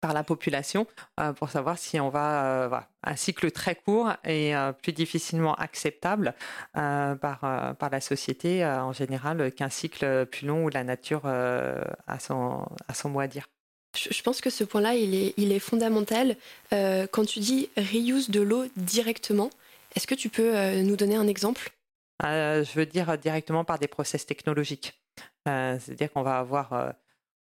[0.00, 0.86] par la population
[1.18, 4.52] euh, pour savoir si on va un cycle très court et
[4.82, 6.34] plus difficilement acceptable
[6.74, 12.66] par, par la société en général qu'un cycle plus long où la nature a, son,
[12.86, 13.48] a son mot à dire.
[13.96, 16.36] Je pense que ce point-là, il est, il est fondamental.
[16.70, 19.50] quand tu dis reuse de l'eau directement,
[19.96, 21.72] est-ce que tu peux nous donner un exemple?
[21.72, 21.75] euh,
[22.22, 25.02] je veux dire directement par des process technologiques.
[25.48, 26.90] Euh, c'est-à-dire qu'on va avoir euh,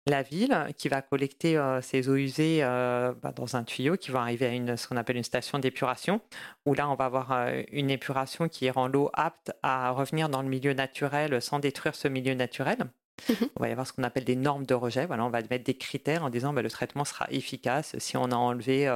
[0.08, 4.48] la ville qui va collecter ses eaux usées bah, dans un tuyau qui va arriver
[4.48, 6.20] à une, ce qu'on appelle une station d'épuration,
[6.66, 7.32] où là on va avoir
[7.72, 12.10] une épuration qui rend l'eau apte à revenir dans le milieu naturel sans détruire ce
[12.10, 12.90] milieu naturel.
[13.30, 13.50] Mhm.
[13.56, 15.06] On va y avoir ce qu'on appelle des normes de rejet.
[15.06, 18.18] Voilà, on va mettre des critères en disant que bah, le traitement sera efficace si
[18.18, 18.94] on a enlevé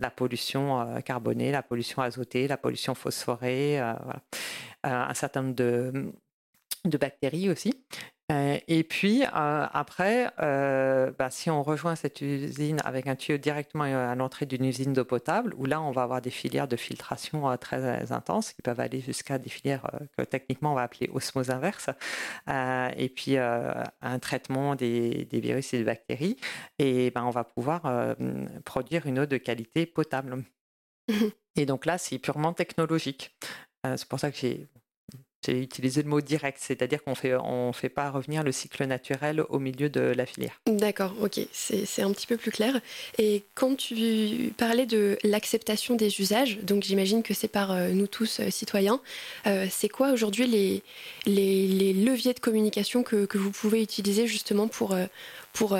[0.00, 3.80] la pollution carbonée, la pollution azotée, la pollution phosphorée.
[4.86, 6.12] Euh, un certain nombre de,
[6.98, 7.74] bactéries aussi.
[8.30, 9.26] Euh, et puis euh,
[9.72, 14.64] après, euh, bah, si on rejoint cette usine avec un tuyau directement à l'entrée d'une
[14.64, 18.62] usine d'eau potable, où là on va avoir des filières de filtration très intenses qui
[18.62, 21.90] peuvent aller jusqu'à des filières que techniquement on va appeler osmose inverse,
[22.48, 26.36] et puis un traitement des, virus et des bactéries,
[26.78, 28.14] et ben, on va pouvoir
[28.64, 30.44] produire une eau de qualité potable.
[31.56, 33.36] Et donc là, c'est purement technologique.
[33.84, 34.68] c'est pour ça que j'ai
[35.44, 39.42] j'ai utilisé le mot direct, c'est-à-dire qu'on fait, on fait pas revenir le cycle naturel
[39.48, 40.60] au milieu de la filière.
[40.66, 42.80] D'accord, ok, c'est un petit peu plus clair.
[43.18, 48.06] Et quand tu parlais de l'acceptation des usages, donc j'imagine que c'est par euh, nous
[48.06, 49.00] tous euh, citoyens,
[49.46, 50.82] euh, c'est quoi aujourd'hui les,
[51.94, 54.96] leviers de communication que, vous pouvez utiliser justement pour,
[55.52, 55.78] pour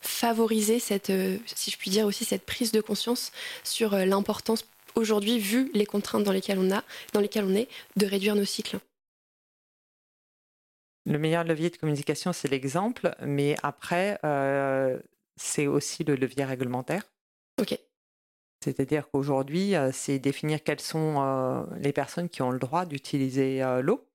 [0.00, 1.12] favoriser cette,
[1.46, 3.32] si je puis dire aussi, cette prise de conscience
[3.64, 8.06] sur l'importance aujourd'hui, vu les contraintes dans lesquelles on a, dans lesquelles on est, de
[8.06, 8.78] réduire nos cycles?
[11.04, 14.98] Le meilleur levier de communication, c'est l'exemple, mais après, euh,
[15.36, 17.02] c'est aussi le levier réglementaire.
[17.60, 17.78] OK.
[18.64, 23.62] C'est-à-dire qu'aujourd'hui, euh, c'est définir quelles sont euh, les personnes qui ont le droit d'utiliser
[23.82, 24.06] l'eau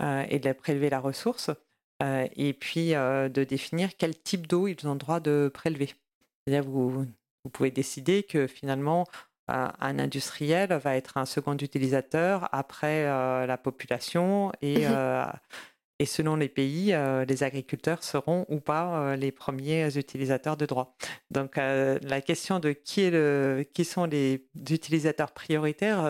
[0.00, 1.50] et de prélever la ressource,
[2.00, 5.90] et puis de définir quel type d'eau ils ont le droit de prélever.
[6.46, 7.06] C'est-à-dire vous,
[7.44, 9.06] vous pouvez décider que finalement,
[9.48, 14.86] un industriel va être un second utilisateur après la population et
[16.00, 20.66] Et selon les pays, euh, les agriculteurs seront ou pas euh, les premiers utilisateurs de
[20.66, 20.96] droits.
[21.30, 26.04] Donc euh, la question de qui, est le, qui sont les utilisateurs prioritaires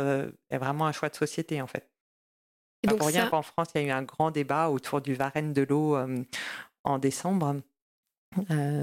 [0.50, 1.90] est vraiment un choix de société en fait.
[2.82, 5.14] Et donc pour rien qu'en France, il y a eu un grand débat autour du
[5.14, 5.96] Varenne de l'eau
[6.84, 7.56] en décembre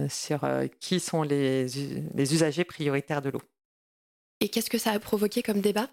[0.10, 0.48] sur
[0.80, 1.66] qui sont les,
[2.14, 3.42] les usagers prioritaires de l'eau.
[4.40, 5.88] Et qu'est-ce que ça a provoqué comme débat?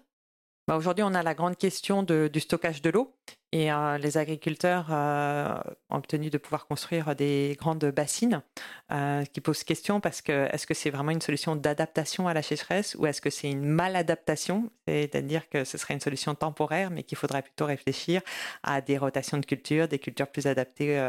[0.69, 3.11] Bah, Aujourd'hui, on a la grande question du stockage de l'eau
[3.51, 5.57] et euh, les agriculteurs euh,
[5.89, 8.43] ont obtenu de pouvoir construire des grandes bassines
[8.91, 12.43] euh, qui posent question parce que est-ce que c'est vraiment une solution d'adaptation à la
[12.43, 17.01] sécheresse ou est-ce que c'est une maladaptation, c'est-à-dire que ce serait une solution temporaire mais
[17.01, 18.21] qu'il faudrait plutôt réfléchir
[18.61, 21.01] à des rotations de cultures, des cultures plus adaptées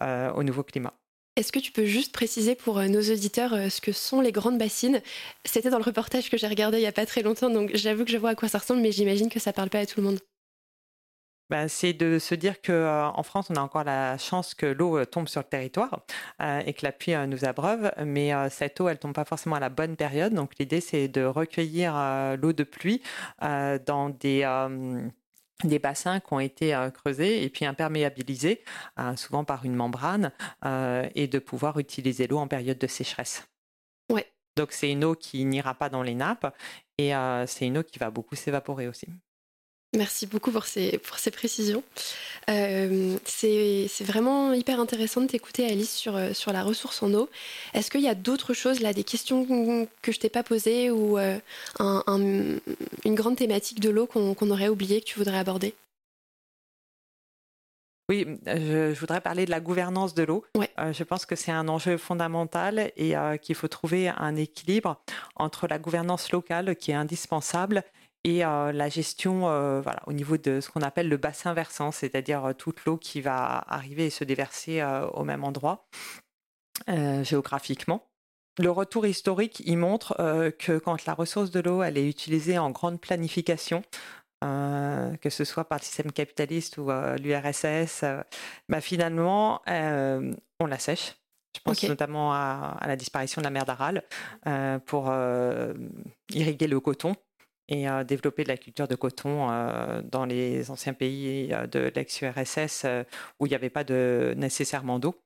[0.00, 0.94] au nouveau climat.
[1.36, 5.02] Est-ce que tu peux juste préciser pour nos auditeurs ce que sont les grandes bassines?
[5.44, 8.04] C'était dans le reportage que j'ai regardé il n'y a pas très longtemps, donc j'avoue
[8.06, 9.86] que je vois à quoi ça ressemble, mais j'imagine que ça ne parle pas à
[9.86, 10.18] tout le monde.
[11.48, 14.98] Ben, c'est de se dire qu'en euh, France, on a encore la chance que l'eau
[14.98, 16.04] euh, tombe sur le territoire
[16.42, 19.60] euh, et que la pluie nous abreuve, mais cette eau, elle tombe pas forcément à
[19.60, 20.34] la bonne période.
[20.34, 21.94] Donc l'idée, c'est de recueillir
[22.40, 23.00] l'eau de pluie
[23.40, 24.44] dans des
[25.64, 28.62] des bassins qui ont été creusés et puis imperméabilisés,
[29.16, 30.32] souvent par une membrane,
[31.14, 33.48] et de pouvoir utiliser l'eau en période de sécheresse.
[34.12, 34.30] Ouais.
[34.56, 36.54] Donc c'est une eau qui n'ira pas dans les nappes
[36.98, 37.12] et
[37.46, 39.06] c'est une eau qui va beaucoup s'évaporer aussi.
[39.94, 41.82] Merci beaucoup pour ces, pour ces précisions.
[42.50, 47.28] Euh, c'est vraiment hyper intéressant de t'écouter, Alice, sur, euh, sur la ressource en eau.
[47.74, 51.18] Est-ce qu'il y a d'autres choses, là, des questions que je t'ai pas posées ou
[51.18, 51.38] euh,
[51.80, 52.60] une
[53.06, 55.74] grande thématique de l'eau qu'on aurait oublié, que tu voudrais aborder?
[58.08, 60.44] Oui, je, voudrais parler de la gouvernance de l'eau.
[60.54, 60.70] Ouais.
[60.92, 65.00] je pense que c'est un enjeu fondamental et qu'il faut trouver un équilibre
[65.34, 67.82] entre la gouvernance locale qui est indispensable
[68.26, 71.92] et euh, la gestion euh, voilà, au niveau de ce qu'on appelle le bassin versant,
[71.92, 74.82] c'est-à-dire euh, toute l'eau qui va arriver et se déverser
[75.14, 75.86] au même endroit
[77.22, 78.02] géographiquement.
[78.58, 80.14] Le retour historique, il montre
[80.58, 83.82] que quand la ressource de l'eau elle est utilisée en grande planification,
[84.42, 88.04] que ce soit par le système capitaliste ou l'URSS,
[88.68, 91.14] bah, finalement, on la sèche.
[91.56, 94.02] Je pense notamment à, à, la disparition de la mer d'Aral
[94.84, 95.12] pour
[96.30, 97.16] irriguer le coton
[97.68, 99.48] et développer de la culture de coton
[100.04, 102.86] dans les anciens pays de l'ex-URSS
[103.40, 105.16] où il n'y avait pas nécessairement d'eau.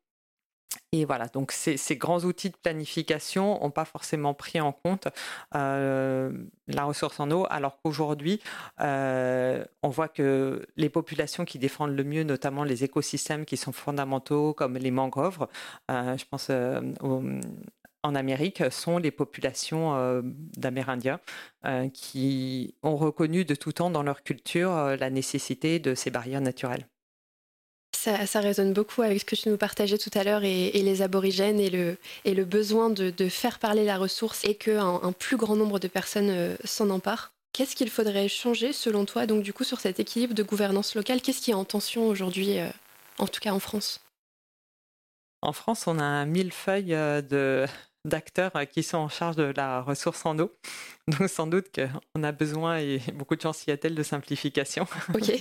[0.92, 5.09] Et voilà, donc ces, grands outils de planification n'ont pas forcément pris en compte
[5.53, 8.40] la ressource en eau, alors qu'aujourd'hui,
[8.79, 14.53] on voit que les populations qui défendent le mieux, notamment les écosystèmes qui sont fondamentaux,
[14.55, 15.46] comme les mangroves,
[15.88, 16.50] je pense
[17.00, 17.22] aux,
[18.03, 21.21] en Amérique sont les populations euh, d'Amérindiens
[21.65, 26.11] euh, qui ont reconnu de tout temps dans leur culture euh, la nécessité de ces
[26.11, 26.87] barrières naturelles.
[27.93, 31.61] Ça, résonne beaucoup avec ce que tu nous partageais tout à l'heure et, les aborigènes
[31.61, 35.55] et le, et le besoin de, faire parler la ressource et qu'un un plus grand
[35.55, 37.33] nombre de personnes s'en emparent.
[37.53, 41.21] Qu'est-ce qu'il faudrait changer selon toi donc du coup sur cet équilibre de gouvernance locale?
[41.21, 42.57] Qu'est-ce qui est en tension aujourd'hui,
[43.19, 44.01] en tout cas en France?
[45.43, 47.67] En France, on a un millefeuille de,
[48.05, 50.53] d'acteurs euh, qui sont en charge de la ressource en eau.
[51.09, 54.87] Donc sans doute qu'on a besoin, et beaucoup de gens s'y attellent, de simplification.
[55.15, 55.33] Ok.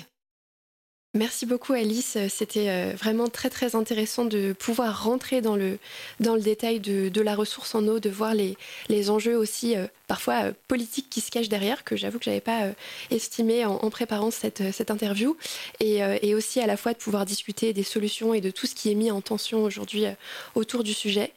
[1.15, 5.79] Merci beaucoup Alice, c'était euh, vraiment très très intéressant de pouvoir rentrer dans le,
[6.19, 8.55] dans le détail de, la ressource en eau, de voir les,
[8.89, 12.41] les enjeux aussi euh, parfois politiques qui se cachent derrière, que j'avoue que je n'avais
[12.41, 12.67] pas
[13.09, 15.35] estimé en, préparant cette, cette interview,
[15.79, 18.75] et, et, aussi à la fois de pouvoir discuter des solutions et de tout ce
[18.75, 20.05] qui est mis en tension aujourd'hui
[20.53, 21.33] autour du sujet.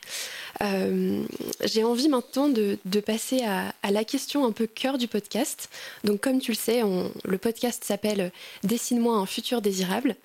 [1.64, 5.68] J'ai envie maintenant de, passer à, la question un peu cœur du podcast.
[6.04, 6.82] Donc comme tu le sais,
[7.24, 10.16] le podcast s'appelle Dessine-moi un futur désirable.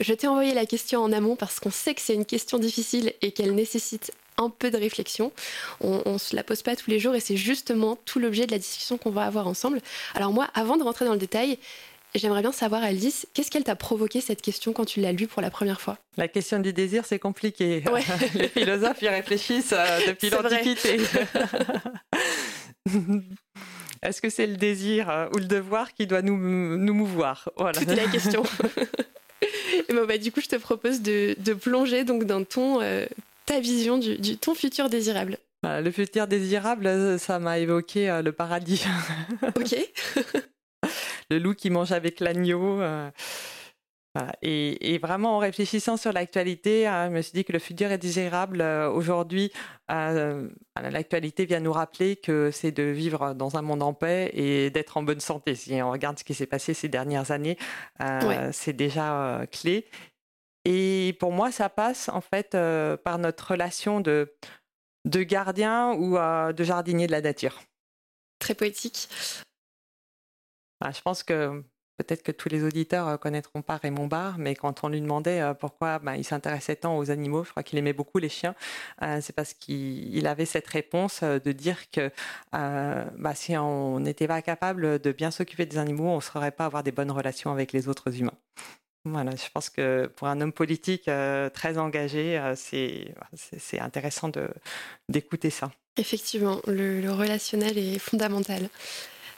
[0.00, 3.12] Je t'ai envoyé la question en amont parce qu'on sait que c'est une question difficile
[3.20, 5.32] et qu'elle nécessite un peu de réflexion.
[5.80, 8.52] On ne se la pose pas tous les jours et c'est justement tout l'objet de
[8.52, 9.80] la discussion qu'on va avoir ensemble.
[10.14, 11.58] Alors moi, avant de rentrer dans le détail,
[12.14, 15.42] J'aimerais bien savoir, Alice, qu'est-ce qu'elle t'a provoqué cette question quand tu l'as lue pour
[15.42, 15.96] la première fois?
[16.16, 17.84] La question du désir, c'est compliqué.
[18.34, 20.98] Les philosophes y réfléchissent euh, depuis l'Antiquité.
[24.02, 27.48] Est-ce que c'est le désir euh, ou le devoir qui doit nous, nous mouvoir?
[27.56, 27.78] Voilà.
[27.78, 28.42] C'était la question.
[29.88, 33.06] Et bon, bah, du coup, je te propose de, de plonger donc dans ton, euh,
[33.46, 35.38] ta vision du, du, ton futur désirable.
[35.62, 38.84] Bah, le futur désirable, ça m'a évoqué le paradis.
[39.56, 39.76] ok.
[41.30, 42.80] Le loup qui mange avec l'agneau.
[44.42, 47.98] Et, vraiment, en réfléchissant sur l'actualité, hein, je me suis dit que le futur est
[47.98, 48.60] désirable.
[48.60, 49.52] Euh, aujourd'hui,
[49.90, 50.48] euh,
[50.80, 54.96] l'actualité vient nous rappeler que c'est de vivre dans un monde en paix et d'être
[54.96, 55.54] en bonne santé.
[55.54, 57.56] Si on regarde ce qui s'est passé ces dernières années,
[58.00, 59.86] euh, c'est déjà clé.
[60.64, 62.56] Et pour moi, ça passe en fait
[63.04, 64.34] par notre relation de,
[65.04, 66.16] de gardien ou
[66.52, 67.60] de jardinier de la nature.
[68.40, 69.08] Très poétique.
[70.80, 71.62] Ah, je pense que
[72.00, 75.98] Peut-être que tous les auditeurs connaîtront pas Raymond Barre, mais quand on lui demandait pourquoi
[75.98, 78.54] ben, il s'intéressait tant aux animaux, je crois qu'il aimait beaucoup les chiens,
[79.20, 82.10] c'est parce qu'il avait cette réponse de dire que
[82.54, 86.64] bah, si on n'était pas capable de bien s'occuper des animaux, on ne saurait pas
[86.64, 88.38] avoir des bonnes relations avec les autres humains.
[89.04, 91.10] Voilà, je pense que pour un homme politique
[91.52, 94.30] très engagé, c'est intéressant
[95.10, 95.70] d'écouter ça.
[95.98, 98.70] Effectivement, le, relationnel est fondamental.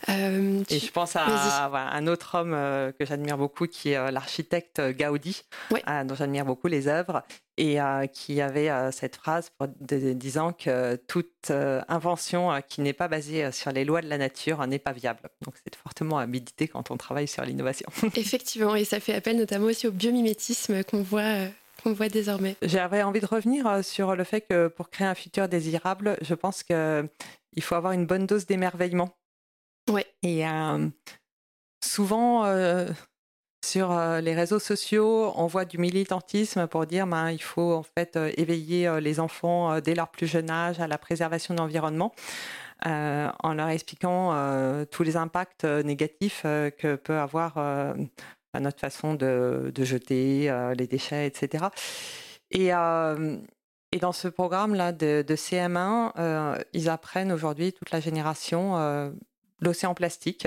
[0.08, 4.10] Euh, et je pense à, un autre homme euh, que j'admire beaucoup, qui est euh,
[4.10, 7.22] l'architecte Gaudi, dont j'admire beaucoup les œuvres,
[7.58, 7.78] et
[8.12, 14.00] qui avait cette phrase disant que toute invention qui n'est pas basée sur les lois
[14.00, 15.20] de la nature n'est pas viable.
[15.42, 17.88] Donc c'est fortement à méditer quand on travaille sur l'innovation.
[18.16, 21.46] Effectivement, et ça fait appel notamment aussi au biomimétisme qu'on voit
[21.82, 22.56] qu'on voit désormais.
[22.62, 26.62] J'avais envie de revenir sur le fait que pour créer un futur désirable, je pense
[26.62, 27.08] qu'il
[27.60, 29.14] faut avoir une bonne dose d'émerveillement
[30.22, 30.44] Et
[31.82, 32.44] souvent,
[33.64, 38.18] sur les réseaux sociaux, on voit du militantisme pour dire ben, il faut en fait
[38.36, 42.12] éveiller les enfants dès leur plus jeune âge à la préservation de l'environnement.
[42.84, 44.34] en leur expliquant
[44.90, 47.94] tous les impacts négatifs que peut avoir
[48.60, 51.66] notre façon de, jeter les déchets, etc.
[52.50, 59.12] Et, et dans ce programme-là de, de CM1, ils apprennent aujourd'hui toute la génération
[59.62, 60.46] l'océan plastique.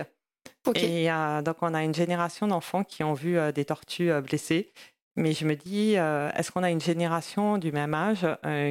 [0.73, 4.21] Et euh, donc, on a une génération d'enfants qui ont vu euh, des tortues euh,
[4.21, 4.71] blessées.
[5.17, 8.27] Mais je me dis, est-ce qu'on a une génération du même âge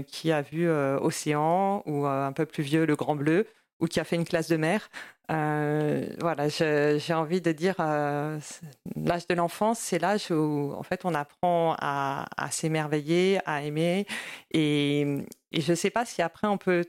[0.06, 3.46] qui a vu Océan ou un peu plus vieux Le Grand Bleu
[3.80, 4.90] ou qui a fait une classe de mer?
[5.30, 11.76] Voilà, j'ai envie de dire, l'âge de l'enfance, c'est l'âge où en fait on apprend
[11.78, 14.06] à, s'émerveiller, à aimer.
[14.50, 15.00] Et,
[15.50, 16.84] et je ne sais pas si après on peut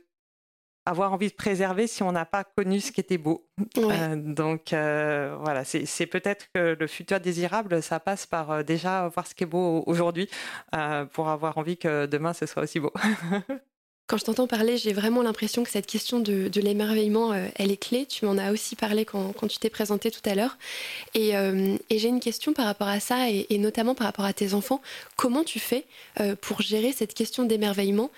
[0.85, 3.47] avoir envie de préserver si on n'a pas connu ce qui était beau.
[3.77, 9.07] Euh, donc euh, voilà, c'est peut-être que le futur désirable, ça passe par euh, déjà
[9.07, 10.29] voir ce qui est beau aujourd'hui
[11.13, 12.93] pour avoir envie que demain ce soit aussi beau.
[14.07, 17.77] Quand je t'entends parler, j'ai vraiment l'impression que cette question de, l'émerveillement, euh, elle est
[17.77, 18.05] clé.
[18.05, 20.59] Tu m'en as aussi parlé quand, tu t'es présenté tout à l'heure.
[21.15, 24.53] Euh, et, j'ai une question par rapport à ça, et, notamment par rapport à tes
[24.53, 24.79] enfants.
[25.15, 25.85] Comment tu fais
[26.19, 28.11] euh, pour gérer cette question d'émerveillement,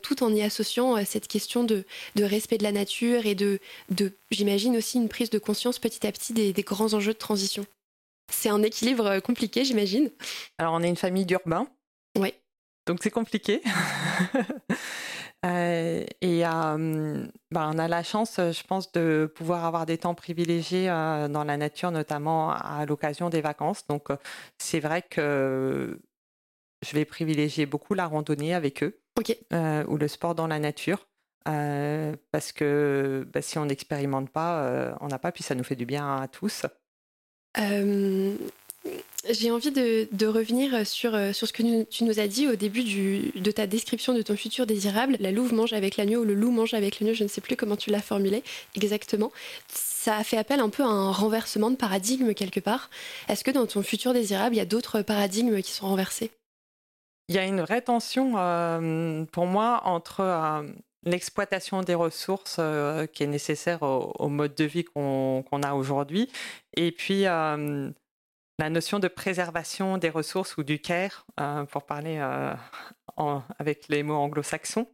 [0.00, 1.84] tout en y associant cette question de,
[2.18, 3.60] respect de la nature et de,
[4.30, 7.66] j'imagine aussi, une prise de conscience petit à petit des, des grands enjeux de transition?
[8.32, 10.10] C'est un équilibre compliqué, j'imagine.
[10.56, 11.66] Alors, on est une famille d'urbains.
[12.18, 12.32] Oui.
[12.86, 13.60] Donc, c'est compliqué.
[15.44, 20.14] Euh, et euh, bah, on a la chance, je pense, de pouvoir avoir des temps
[20.14, 23.86] privilégiés euh, dans la nature, notamment à l'occasion des vacances.
[23.86, 24.08] Donc,
[24.58, 26.00] c'est vrai que
[26.82, 29.00] je vais privilégier beaucoup la randonnée avec eux
[29.88, 31.06] ou le sport dans la nature.
[31.44, 35.86] parce que bah, si on n'expérimente pas, on n'a pas, puis ça nous fait du
[35.86, 36.64] bien à tous.
[39.30, 43.50] J'ai envie de, revenir sur, sur ce que tu nous as dit au début de
[43.50, 45.16] ta description de ton futur désirable.
[45.20, 47.56] La louve mange avec l'agneau ou le loup mange avec l'agneau, je ne sais plus
[47.56, 48.42] comment tu l'as formulé
[48.74, 49.32] exactement.
[49.68, 52.90] Ça a fait appel un peu à un renversement de paradigme quelque part.
[53.28, 56.30] Est-ce que dans ton futur désirable, il y a d'autres paradigmes qui sont renversés?
[57.28, 58.32] Il y a une vraie tension
[59.32, 60.64] pour moi entre
[61.04, 66.30] l'exploitation des ressources euh, qui est nécessaire au, mode de vie qu'on a aujourd'hui.
[66.76, 67.90] Et puis, euh,
[68.58, 72.18] la notion de préservation des ressources ou du care, euh, pour parler
[73.58, 74.88] avec les mots anglo-saxons.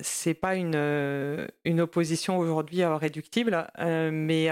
[0.00, 4.48] c'est pas une, une opposition aujourd'hui réductible, mais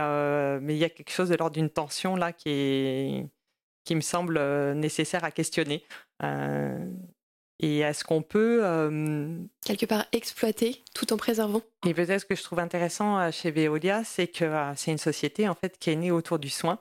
[0.60, 3.26] mais il y a quelque chose de l'ordre d'une tension là qui est
[3.84, 4.40] qui me semble
[4.74, 5.84] nécessaire à questionner.
[7.62, 8.62] Et est-ce qu'on peut...
[9.64, 11.62] Quelque part exploiter tout en préservant?
[11.86, 15.54] Et peut-être ce que je trouve intéressant chez Veolia, c'est que c'est une société en
[15.54, 16.78] fait qui est née autour du soin,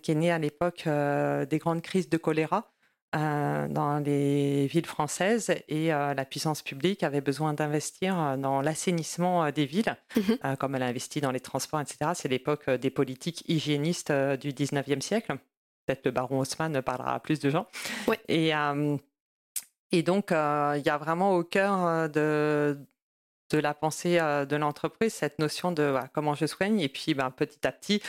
[0.00, 2.72] qui est née à l'époque des grandes crises de choléra.
[3.12, 9.96] dans les villes françaises et la puissance publique avait besoin d'investir dans l'assainissement des villes,
[10.16, 12.12] mmh comme elle a investi dans les transports, etc.
[12.14, 15.36] C'est l'époque des politiques hygiénistes du 19e siècle.
[15.86, 17.66] Peut-être le baron Haussmann parlera à plus de gens.
[18.08, 18.18] Ouais.
[18.28, 18.50] Et,
[19.92, 22.76] et donc, il y a vraiment au cœur de,
[23.50, 26.80] de la pensée de l'entreprise, cette notion de comment je soigne.
[26.80, 28.02] Et puis, ben, petit à petit,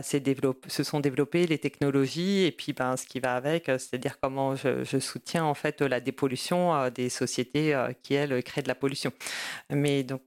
[0.00, 4.98] se sont développées les technologies et puis ben, ce qui va avec, c'est-à-dire comment je,
[4.98, 9.12] soutiens en fait la dépollution des sociétés qui, elles, créent de la pollution.
[9.70, 10.22] Mais donc,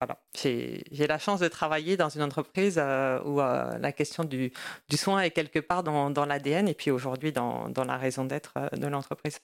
[0.00, 4.52] voilà, j'ai la chance de travailler dans une entreprise où la question du,
[4.88, 8.24] du, soin est quelque part dans, dans l'ADN et puis aujourd'hui dans, dans la raison
[8.24, 9.38] d'être de l'entreprise.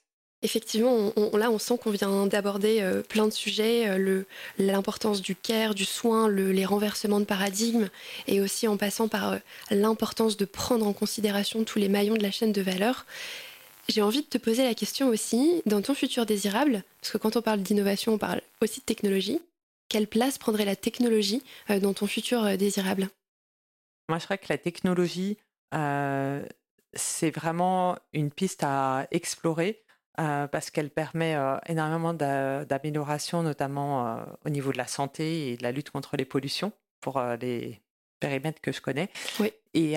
[0.45, 4.25] Effectivement, là, on sent qu'on vient d'aborder euh, plein de sujets, euh,
[4.59, 7.89] l'importance du care, du soin, les renversements de paradigme,
[8.27, 9.39] et aussi en passant par euh,
[9.71, 13.07] l'importance de prendre en considération tous les maillons de la chaîne de valeur.
[13.89, 17.37] J'ai envie de te poser la question aussi, dans ton futur désirable, parce que quand
[17.37, 19.41] on parle d'innovation, on parle aussi de technologie,
[19.89, 23.09] quelle place prendrait la technologie dans ton futur désirable?
[24.11, 25.37] Moi, je crois que la technologie,
[26.95, 29.85] c'est vraiment une piste à explorer
[30.21, 35.57] euh, parce qu'elle permet euh, énormément d'améliorations, notamment euh, au niveau de la santé et
[35.57, 37.83] de la lutte contre les pollutions, pour les
[38.21, 39.11] périmètres que je connais.
[39.41, 39.53] Oui.
[39.75, 39.97] Et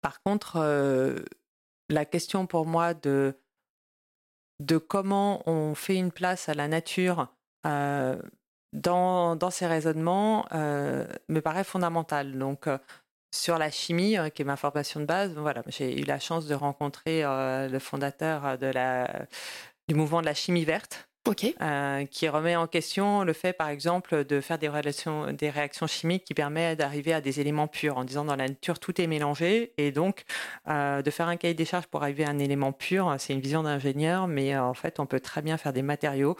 [0.00, 0.58] par contre,
[1.88, 3.36] la question pour moi de,
[4.58, 7.28] de comment on fait une place à la nature
[7.62, 12.38] dans, dans ces raisonnements me paraît fondamentale.
[12.38, 12.68] Donc,
[13.30, 16.46] sur la chimie, euh, qui est ma formation de base, voilà, j'ai eu la chance
[16.46, 19.26] de rencontrer euh, le fondateur euh, de la,
[19.88, 21.09] du mouvement de la chimie verte,
[21.60, 26.34] euh, qui remet en question le fait, par exemple, de faire des, réactions chimiques qui
[26.34, 29.92] permettent d'arriver à des éléments purs, en disant dans la nature tout est mélangé, et
[29.92, 30.24] donc
[30.68, 33.40] euh, de faire un cahier des charges pour arriver à un élément pur, c'est une
[33.40, 36.36] vision d'ingénieur, mais euh, en fait, on peut très bien faire des matériaux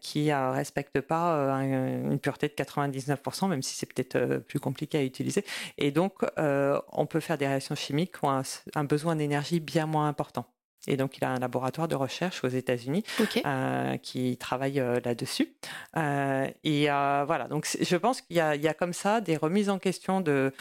[0.00, 5.02] qui ne respectent pas une pureté de 99%, même si c'est peut-être plus compliqué à
[5.02, 5.44] utiliser,
[5.78, 8.42] et donc on peut faire des réactions chimiques qui ont
[8.74, 10.46] un besoin d'énergie bien moins important.
[10.86, 13.04] Et donc, il a un laboratoire de recherche aux États-Unis
[13.44, 15.54] euh, qui travaille euh, là-dessus.
[15.96, 20.20] Euh, et voilà, donc je pense qu'il y, a comme ça des remises en question
[20.20, 20.52] de,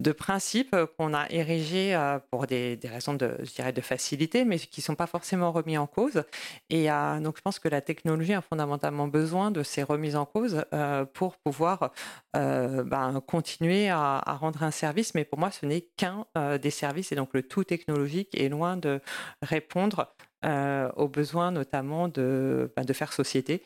[0.00, 4.58] de principes qu'on a érigés euh, pour des, raisons de, je dirais, de facilité, mais
[4.58, 6.24] qui ne sont pas forcément remis en cause.
[6.70, 10.24] Et euh, donc, je pense que la technologie a fondamentalement besoin de ces remises en
[10.24, 11.92] cause euh, pour pouvoir
[12.32, 15.14] ben, continuer à, rendre un service.
[15.14, 16.24] Mais pour moi, ce n'est qu'un
[16.58, 17.12] des services.
[17.12, 19.00] Et donc, le tout technologique est loin de
[19.42, 23.62] répondre aux besoins, notamment de, ben, de faire société.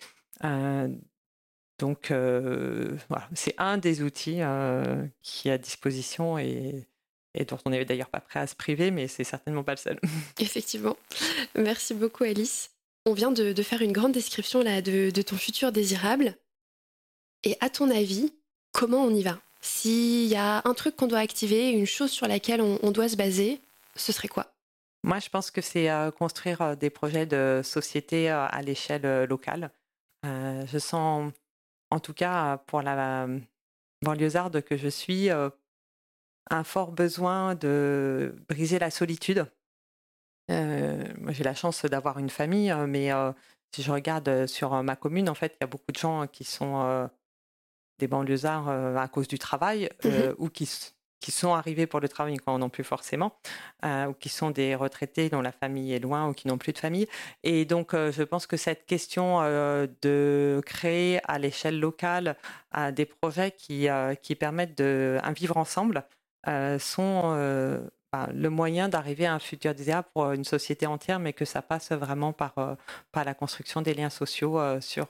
[1.78, 6.86] Donc, euh, voilà, c'est un des outils euh, qui est à disposition et,
[7.48, 10.00] dont on n'est d'ailleurs pas prêt à se priver, mais c'est certainement pas le seul.
[10.38, 10.96] Effectivement.
[11.56, 12.70] Merci beaucoup, Alice.
[13.06, 16.36] On vient de, faire une grande description là, de, ton futur désirable.
[17.42, 18.32] Et à ton avis,
[18.72, 19.38] comment on y va?
[19.60, 23.16] S'il y a un truc qu'on doit activer, une chose sur laquelle on, doit se
[23.16, 23.60] baser,
[23.96, 24.54] ce serait quoi?
[25.02, 29.70] Moi, je pense que c'est euh, construire des projets de société à l'échelle locale.
[30.22, 31.32] je sens
[31.94, 33.28] en tout cas pour la
[34.02, 39.46] banlieusarde que je suis, un fort besoin de briser la solitude.
[40.48, 43.10] moi, j'ai la chance d'avoir une famille, mais
[43.74, 46.44] si je regarde sur ma commune, en fait, il y a beaucoup de gens qui
[46.44, 47.08] sont
[48.00, 48.68] des banlieusards
[48.98, 50.68] à cause du travail mmh ou qui
[51.24, 53.34] qui sont arrivés pour le travail quand non plus forcément,
[53.86, 56.74] euh, ou qui sont des retraités dont la famille est loin ou qui n'ont plus
[56.74, 57.06] de famille.
[57.42, 62.36] Et donc, euh, je pense que cette question euh, de créer à l'échelle locale
[62.92, 63.86] des projets qui,
[64.20, 66.04] qui permettent de un vivre ensemble,
[66.78, 67.22] sont
[68.12, 71.62] ben, le moyen d'arriver à un futur désirable pour une société entière, mais que ça
[71.62, 72.54] passe vraiment par,
[73.12, 75.06] par la construction des liens sociaux sur,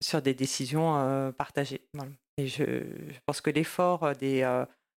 [0.00, 1.82] sur des décisions partagées.
[2.36, 2.84] Et je,
[3.26, 4.44] pense que l'effort des,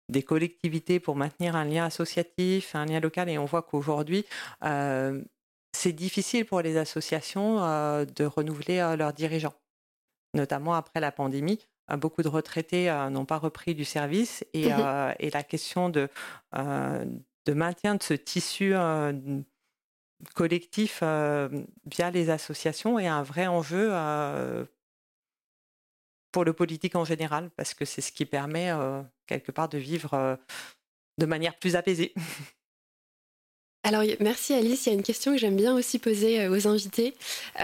[0.09, 4.25] des collectivités pour maintenir un lien associatif, un lien local, et on voit qu'aujourd'hui,
[4.63, 7.57] c'est difficile pour les associations
[8.05, 9.55] de renouveler leurs dirigeants,
[10.35, 11.67] notamment après la pandémie.
[11.99, 14.45] Beaucoup de retraités n'ont pas repris du service.
[14.55, 16.09] Et, mmh et la question de,
[16.53, 18.75] de maintien de ce tissu
[20.35, 23.91] collectif via les associations est un vrai enjeu
[26.37, 28.71] pour le politique en général, parce que c'est ce qui permet
[29.27, 30.37] quelque part de vivre
[31.17, 32.13] de manière plus apaisée.
[33.85, 36.69] Alors merci Alice, il y a une question que j'aime bien aussi poser euh, aux
[36.69, 37.15] invités.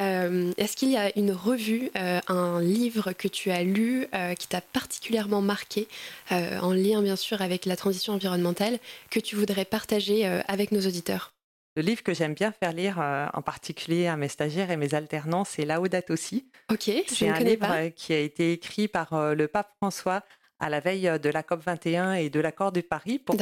[0.00, 4.06] Euh, est-ce qu'il y a une revue, euh, un livre que tu as lu
[4.38, 5.86] qui t'a particulièrement marqué,
[6.30, 8.78] en lien bien sûr avec la transition environnementale,
[9.10, 11.34] que tu voudrais partager avec nos auditeurs?
[11.76, 15.44] Le livre que j'aime bien faire lire, en particulier à mes stagiaires et mes alternants,
[15.44, 16.50] c'est Laudato Si.
[16.70, 20.22] Ok, c'est un livre qui a été écrit par le pape François
[20.60, 23.36] à la veille de la COP 21 et de l'accord de Paris pour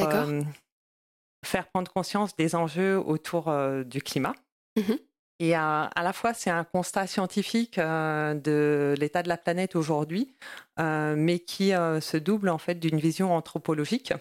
[1.45, 4.35] faire prendre conscience des enjeux autour euh, du climat.
[4.77, 4.95] Mmh
[5.43, 10.37] et à, la fois, c'est un constat scientifique euh, de l'état de la planète aujourd'hui,
[10.79, 14.13] euh, mais qui se double en fait d'une vision anthropologique.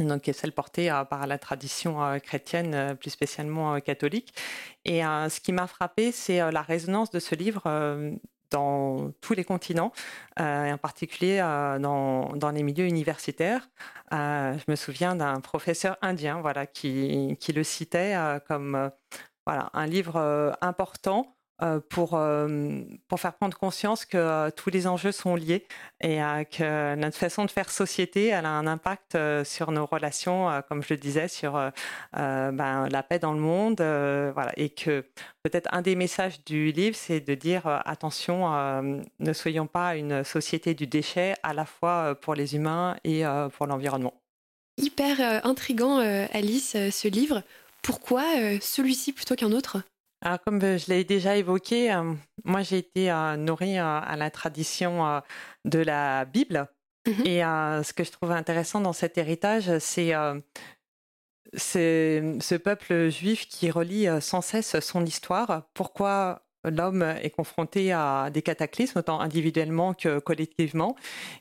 [0.00, 4.34] Donc, est celle portée par la tradition chrétienne, plus spécialement catholique.
[4.84, 7.62] Et ce qui m'a frappé, c'est la résonance de ce livre
[8.52, 9.92] dans tous les continents,
[10.38, 13.68] euh, et en particulier euh, dans, les milieux universitaires.
[14.12, 18.14] Euh, je me souviens d'un professeur indien voilà, qui, qui le citait
[18.46, 18.90] comme
[19.46, 21.41] voilà, un livre important euh,
[21.90, 25.66] pour, euh, pour faire prendre conscience que euh, tous les enjeux sont liés
[26.00, 26.18] et
[26.50, 30.94] que notre façon de faire société, elle a un impact sur nos relations, comme je
[30.94, 31.52] le disais, sur
[32.12, 33.76] ben, la paix dans le monde.
[33.78, 35.04] voilà, et que
[35.44, 38.50] peut-être un des messages du livre, c'est de dire attention,
[39.20, 43.22] ne soyons pas une société du déchet à la fois pour les humains et
[43.56, 44.14] pour l'environnement.
[44.78, 45.98] Hyper intrigant,
[46.32, 47.42] Alice, ce livre.
[47.82, 48.24] Pourquoi
[48.60, 49.78] celui-ci plutôt qu'un autre?
[50.22, 52.14] Alors, comme je l'ai déjà évoqué, euh,
[52.44, 55.20] moi j'ai été euh, nourrie euh, à la tradition
[55.64, 56.68] de la Bible.
[57.08, 57.26] Mhm.
[57.26, 60.12] Et ce que je trouve intéressant dans cet héritage, c'est
[61.52, 65.68] ce peuple juif qui relie sans cesse son histoire.
[65.74, 70.94] Pourquoi l'homme est confronté à des cataclysmes, autant individuellement que collectivement?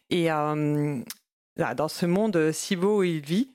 [0.09, 3.53] Et dans ce monde si beau où il vit,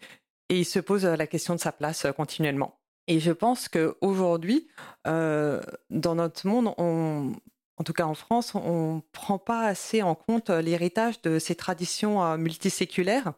[0.49, 2.76] et il se pose la question de sa place continuellement.
[3.09, 4.67] Et je pense qu'aujourd'hui,
[5.07, 7.33] euh, dans notre monde, on,
[7.77, 11.55] en tout cas en France, on ne prend pas assez en compte l'héritage de ces
[11.55, 13.33] traditions euh, multiséculaires,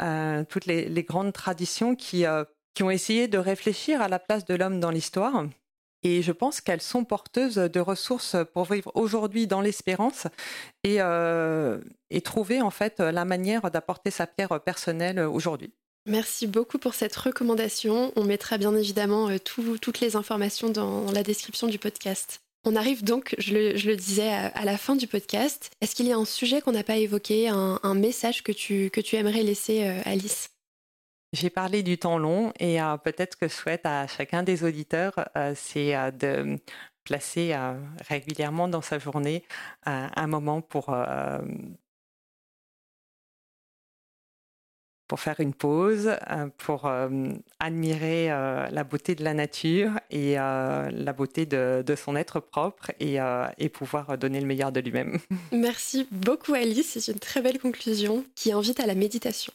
[0.00, 2.24] euh, toutes les, grandes traditions qui,
[2.74, 5.44] qui ont essayé de réfléchir à la place de l'homme dans l'histoire.
[6.02, 10.28] Et je pense qu'elles sont porteuses de ressources pour vivre aujourd'hui dans l'espérance
[10.82, 10.96] et,
[12.08, 15.74] et trouver en fait la manière d'apporter sa pierre personnelle aujourd'hui.
[16.06, 18.12] Merci beaucoup pour cette recommandation.
[18.16, 22.40] On mettra bien évidemment euh, toutes les informations dans la description du podcast.
[22.64, 25.70] On arrive donc, je le, disais, à, la fin du podcast.
[25.80, 29.42] Est-ce qu'il y a un sujet qu'on n'a pas évoqué, un, message que tu, aimerais
[29.42, 30.50] laisser, euh, Alice?
[31.32, 35.14] J'ai parlé du temps long et euh, peut-être que je souhaite à chacun des auditeurs,
[35.54, 36.58] c'est de
[37.04, 37.54] placer
[38.08, 39.42] régulièrement dans sa journée
[39.86, 40.94] un moment pour
[45.10, 47.08] pour faire une pause, euh, pour euh,
[47.58, 53.16] admirer euh, la beauté de la nature et la beauté de, son être propre et,
[53.58, 55.18] et, pouvoir donner le meilleur de lui-même.
[55.50, 59.52] Merci beaucoup Alice, c'est une très belle conclusion qui invite à la méditation.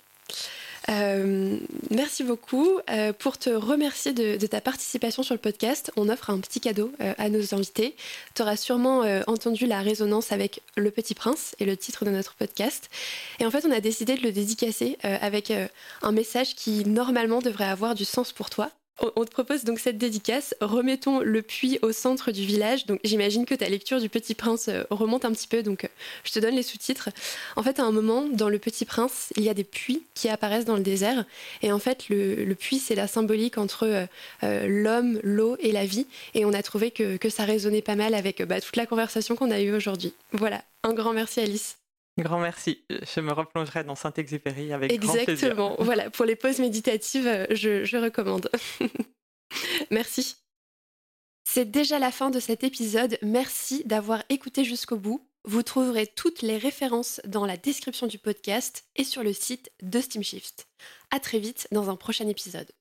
[0.90, 1.58] Euh,
[1.90, 2.80] merci beaucoup.
[2.90, 6.92] Euh, pour te remercier de, ta participation sur le podcast, on offre un petit cadeau
[7.02, 7.96] euh, à nos invités.
[8.36, 12.36] Tu auras sûrement entendu la résonance avec Le Petit Prince et le titre de notre
[12.36, 12.90] podcast.
[13.40, 15.52] Et en fait, on a décidé de le dédicacer avec
[16.02, 18.72] un message qui normalement devrait avoir du sens pour toi.
[19.02, 20.56] On te propose donc cette dédicace.
[20.62, 22.86] Remettons le puits au centre du village.
[22.86, 25.88] Donc j'imagine que ta lecture du Petit Prince euh, remonte un petit peu, donc euh,
[26.24, 27.10] je te donne les sous-titres.
[27.58, 30.30] En fait, à un moment, dans le Petit Prince, il y a des puits qui
[30.30, 31.26] apparaissent dans le désert.
[31.62, 34.08] Et en fait, le, puits, c'est la symbolique entre
[34.44, 36.08] euh, l'homme, l'eau et la vie.
[36.34, 39.52] Et on a trouvé que, ça résonnait pas mal avec bah, toute la conversation qu'on
[39.52, 40.14] a eue aujourd'hui.
[40.32, 41.78] Voilà, un grand merci Alice.
[42.18, 42.86] Grand merci.
[42.90, 45.16] Je me replongerai dans Saint-Exupéry avec Exactement.
[45.16, 45.48] grand plaisir.
[45.50, 45.76] Exactement.
[45.80, 48.50] Voilà, pour les pauses méditatives, euh, je, recommande.
[49.92, 50.38] merci.
[51.48, 53.18] C'est déjà la fin de cet épisode.
[53.22, 55.28] Merci d'avoir écouté jusqu'au bout.
[55.44, 60.00] Vous trouverez toutes les références dans la description du podcast et sur le site de
[60.00, 60.68] SteamShift.
[61.12, 62.72] À très vite dans un prochain épisode.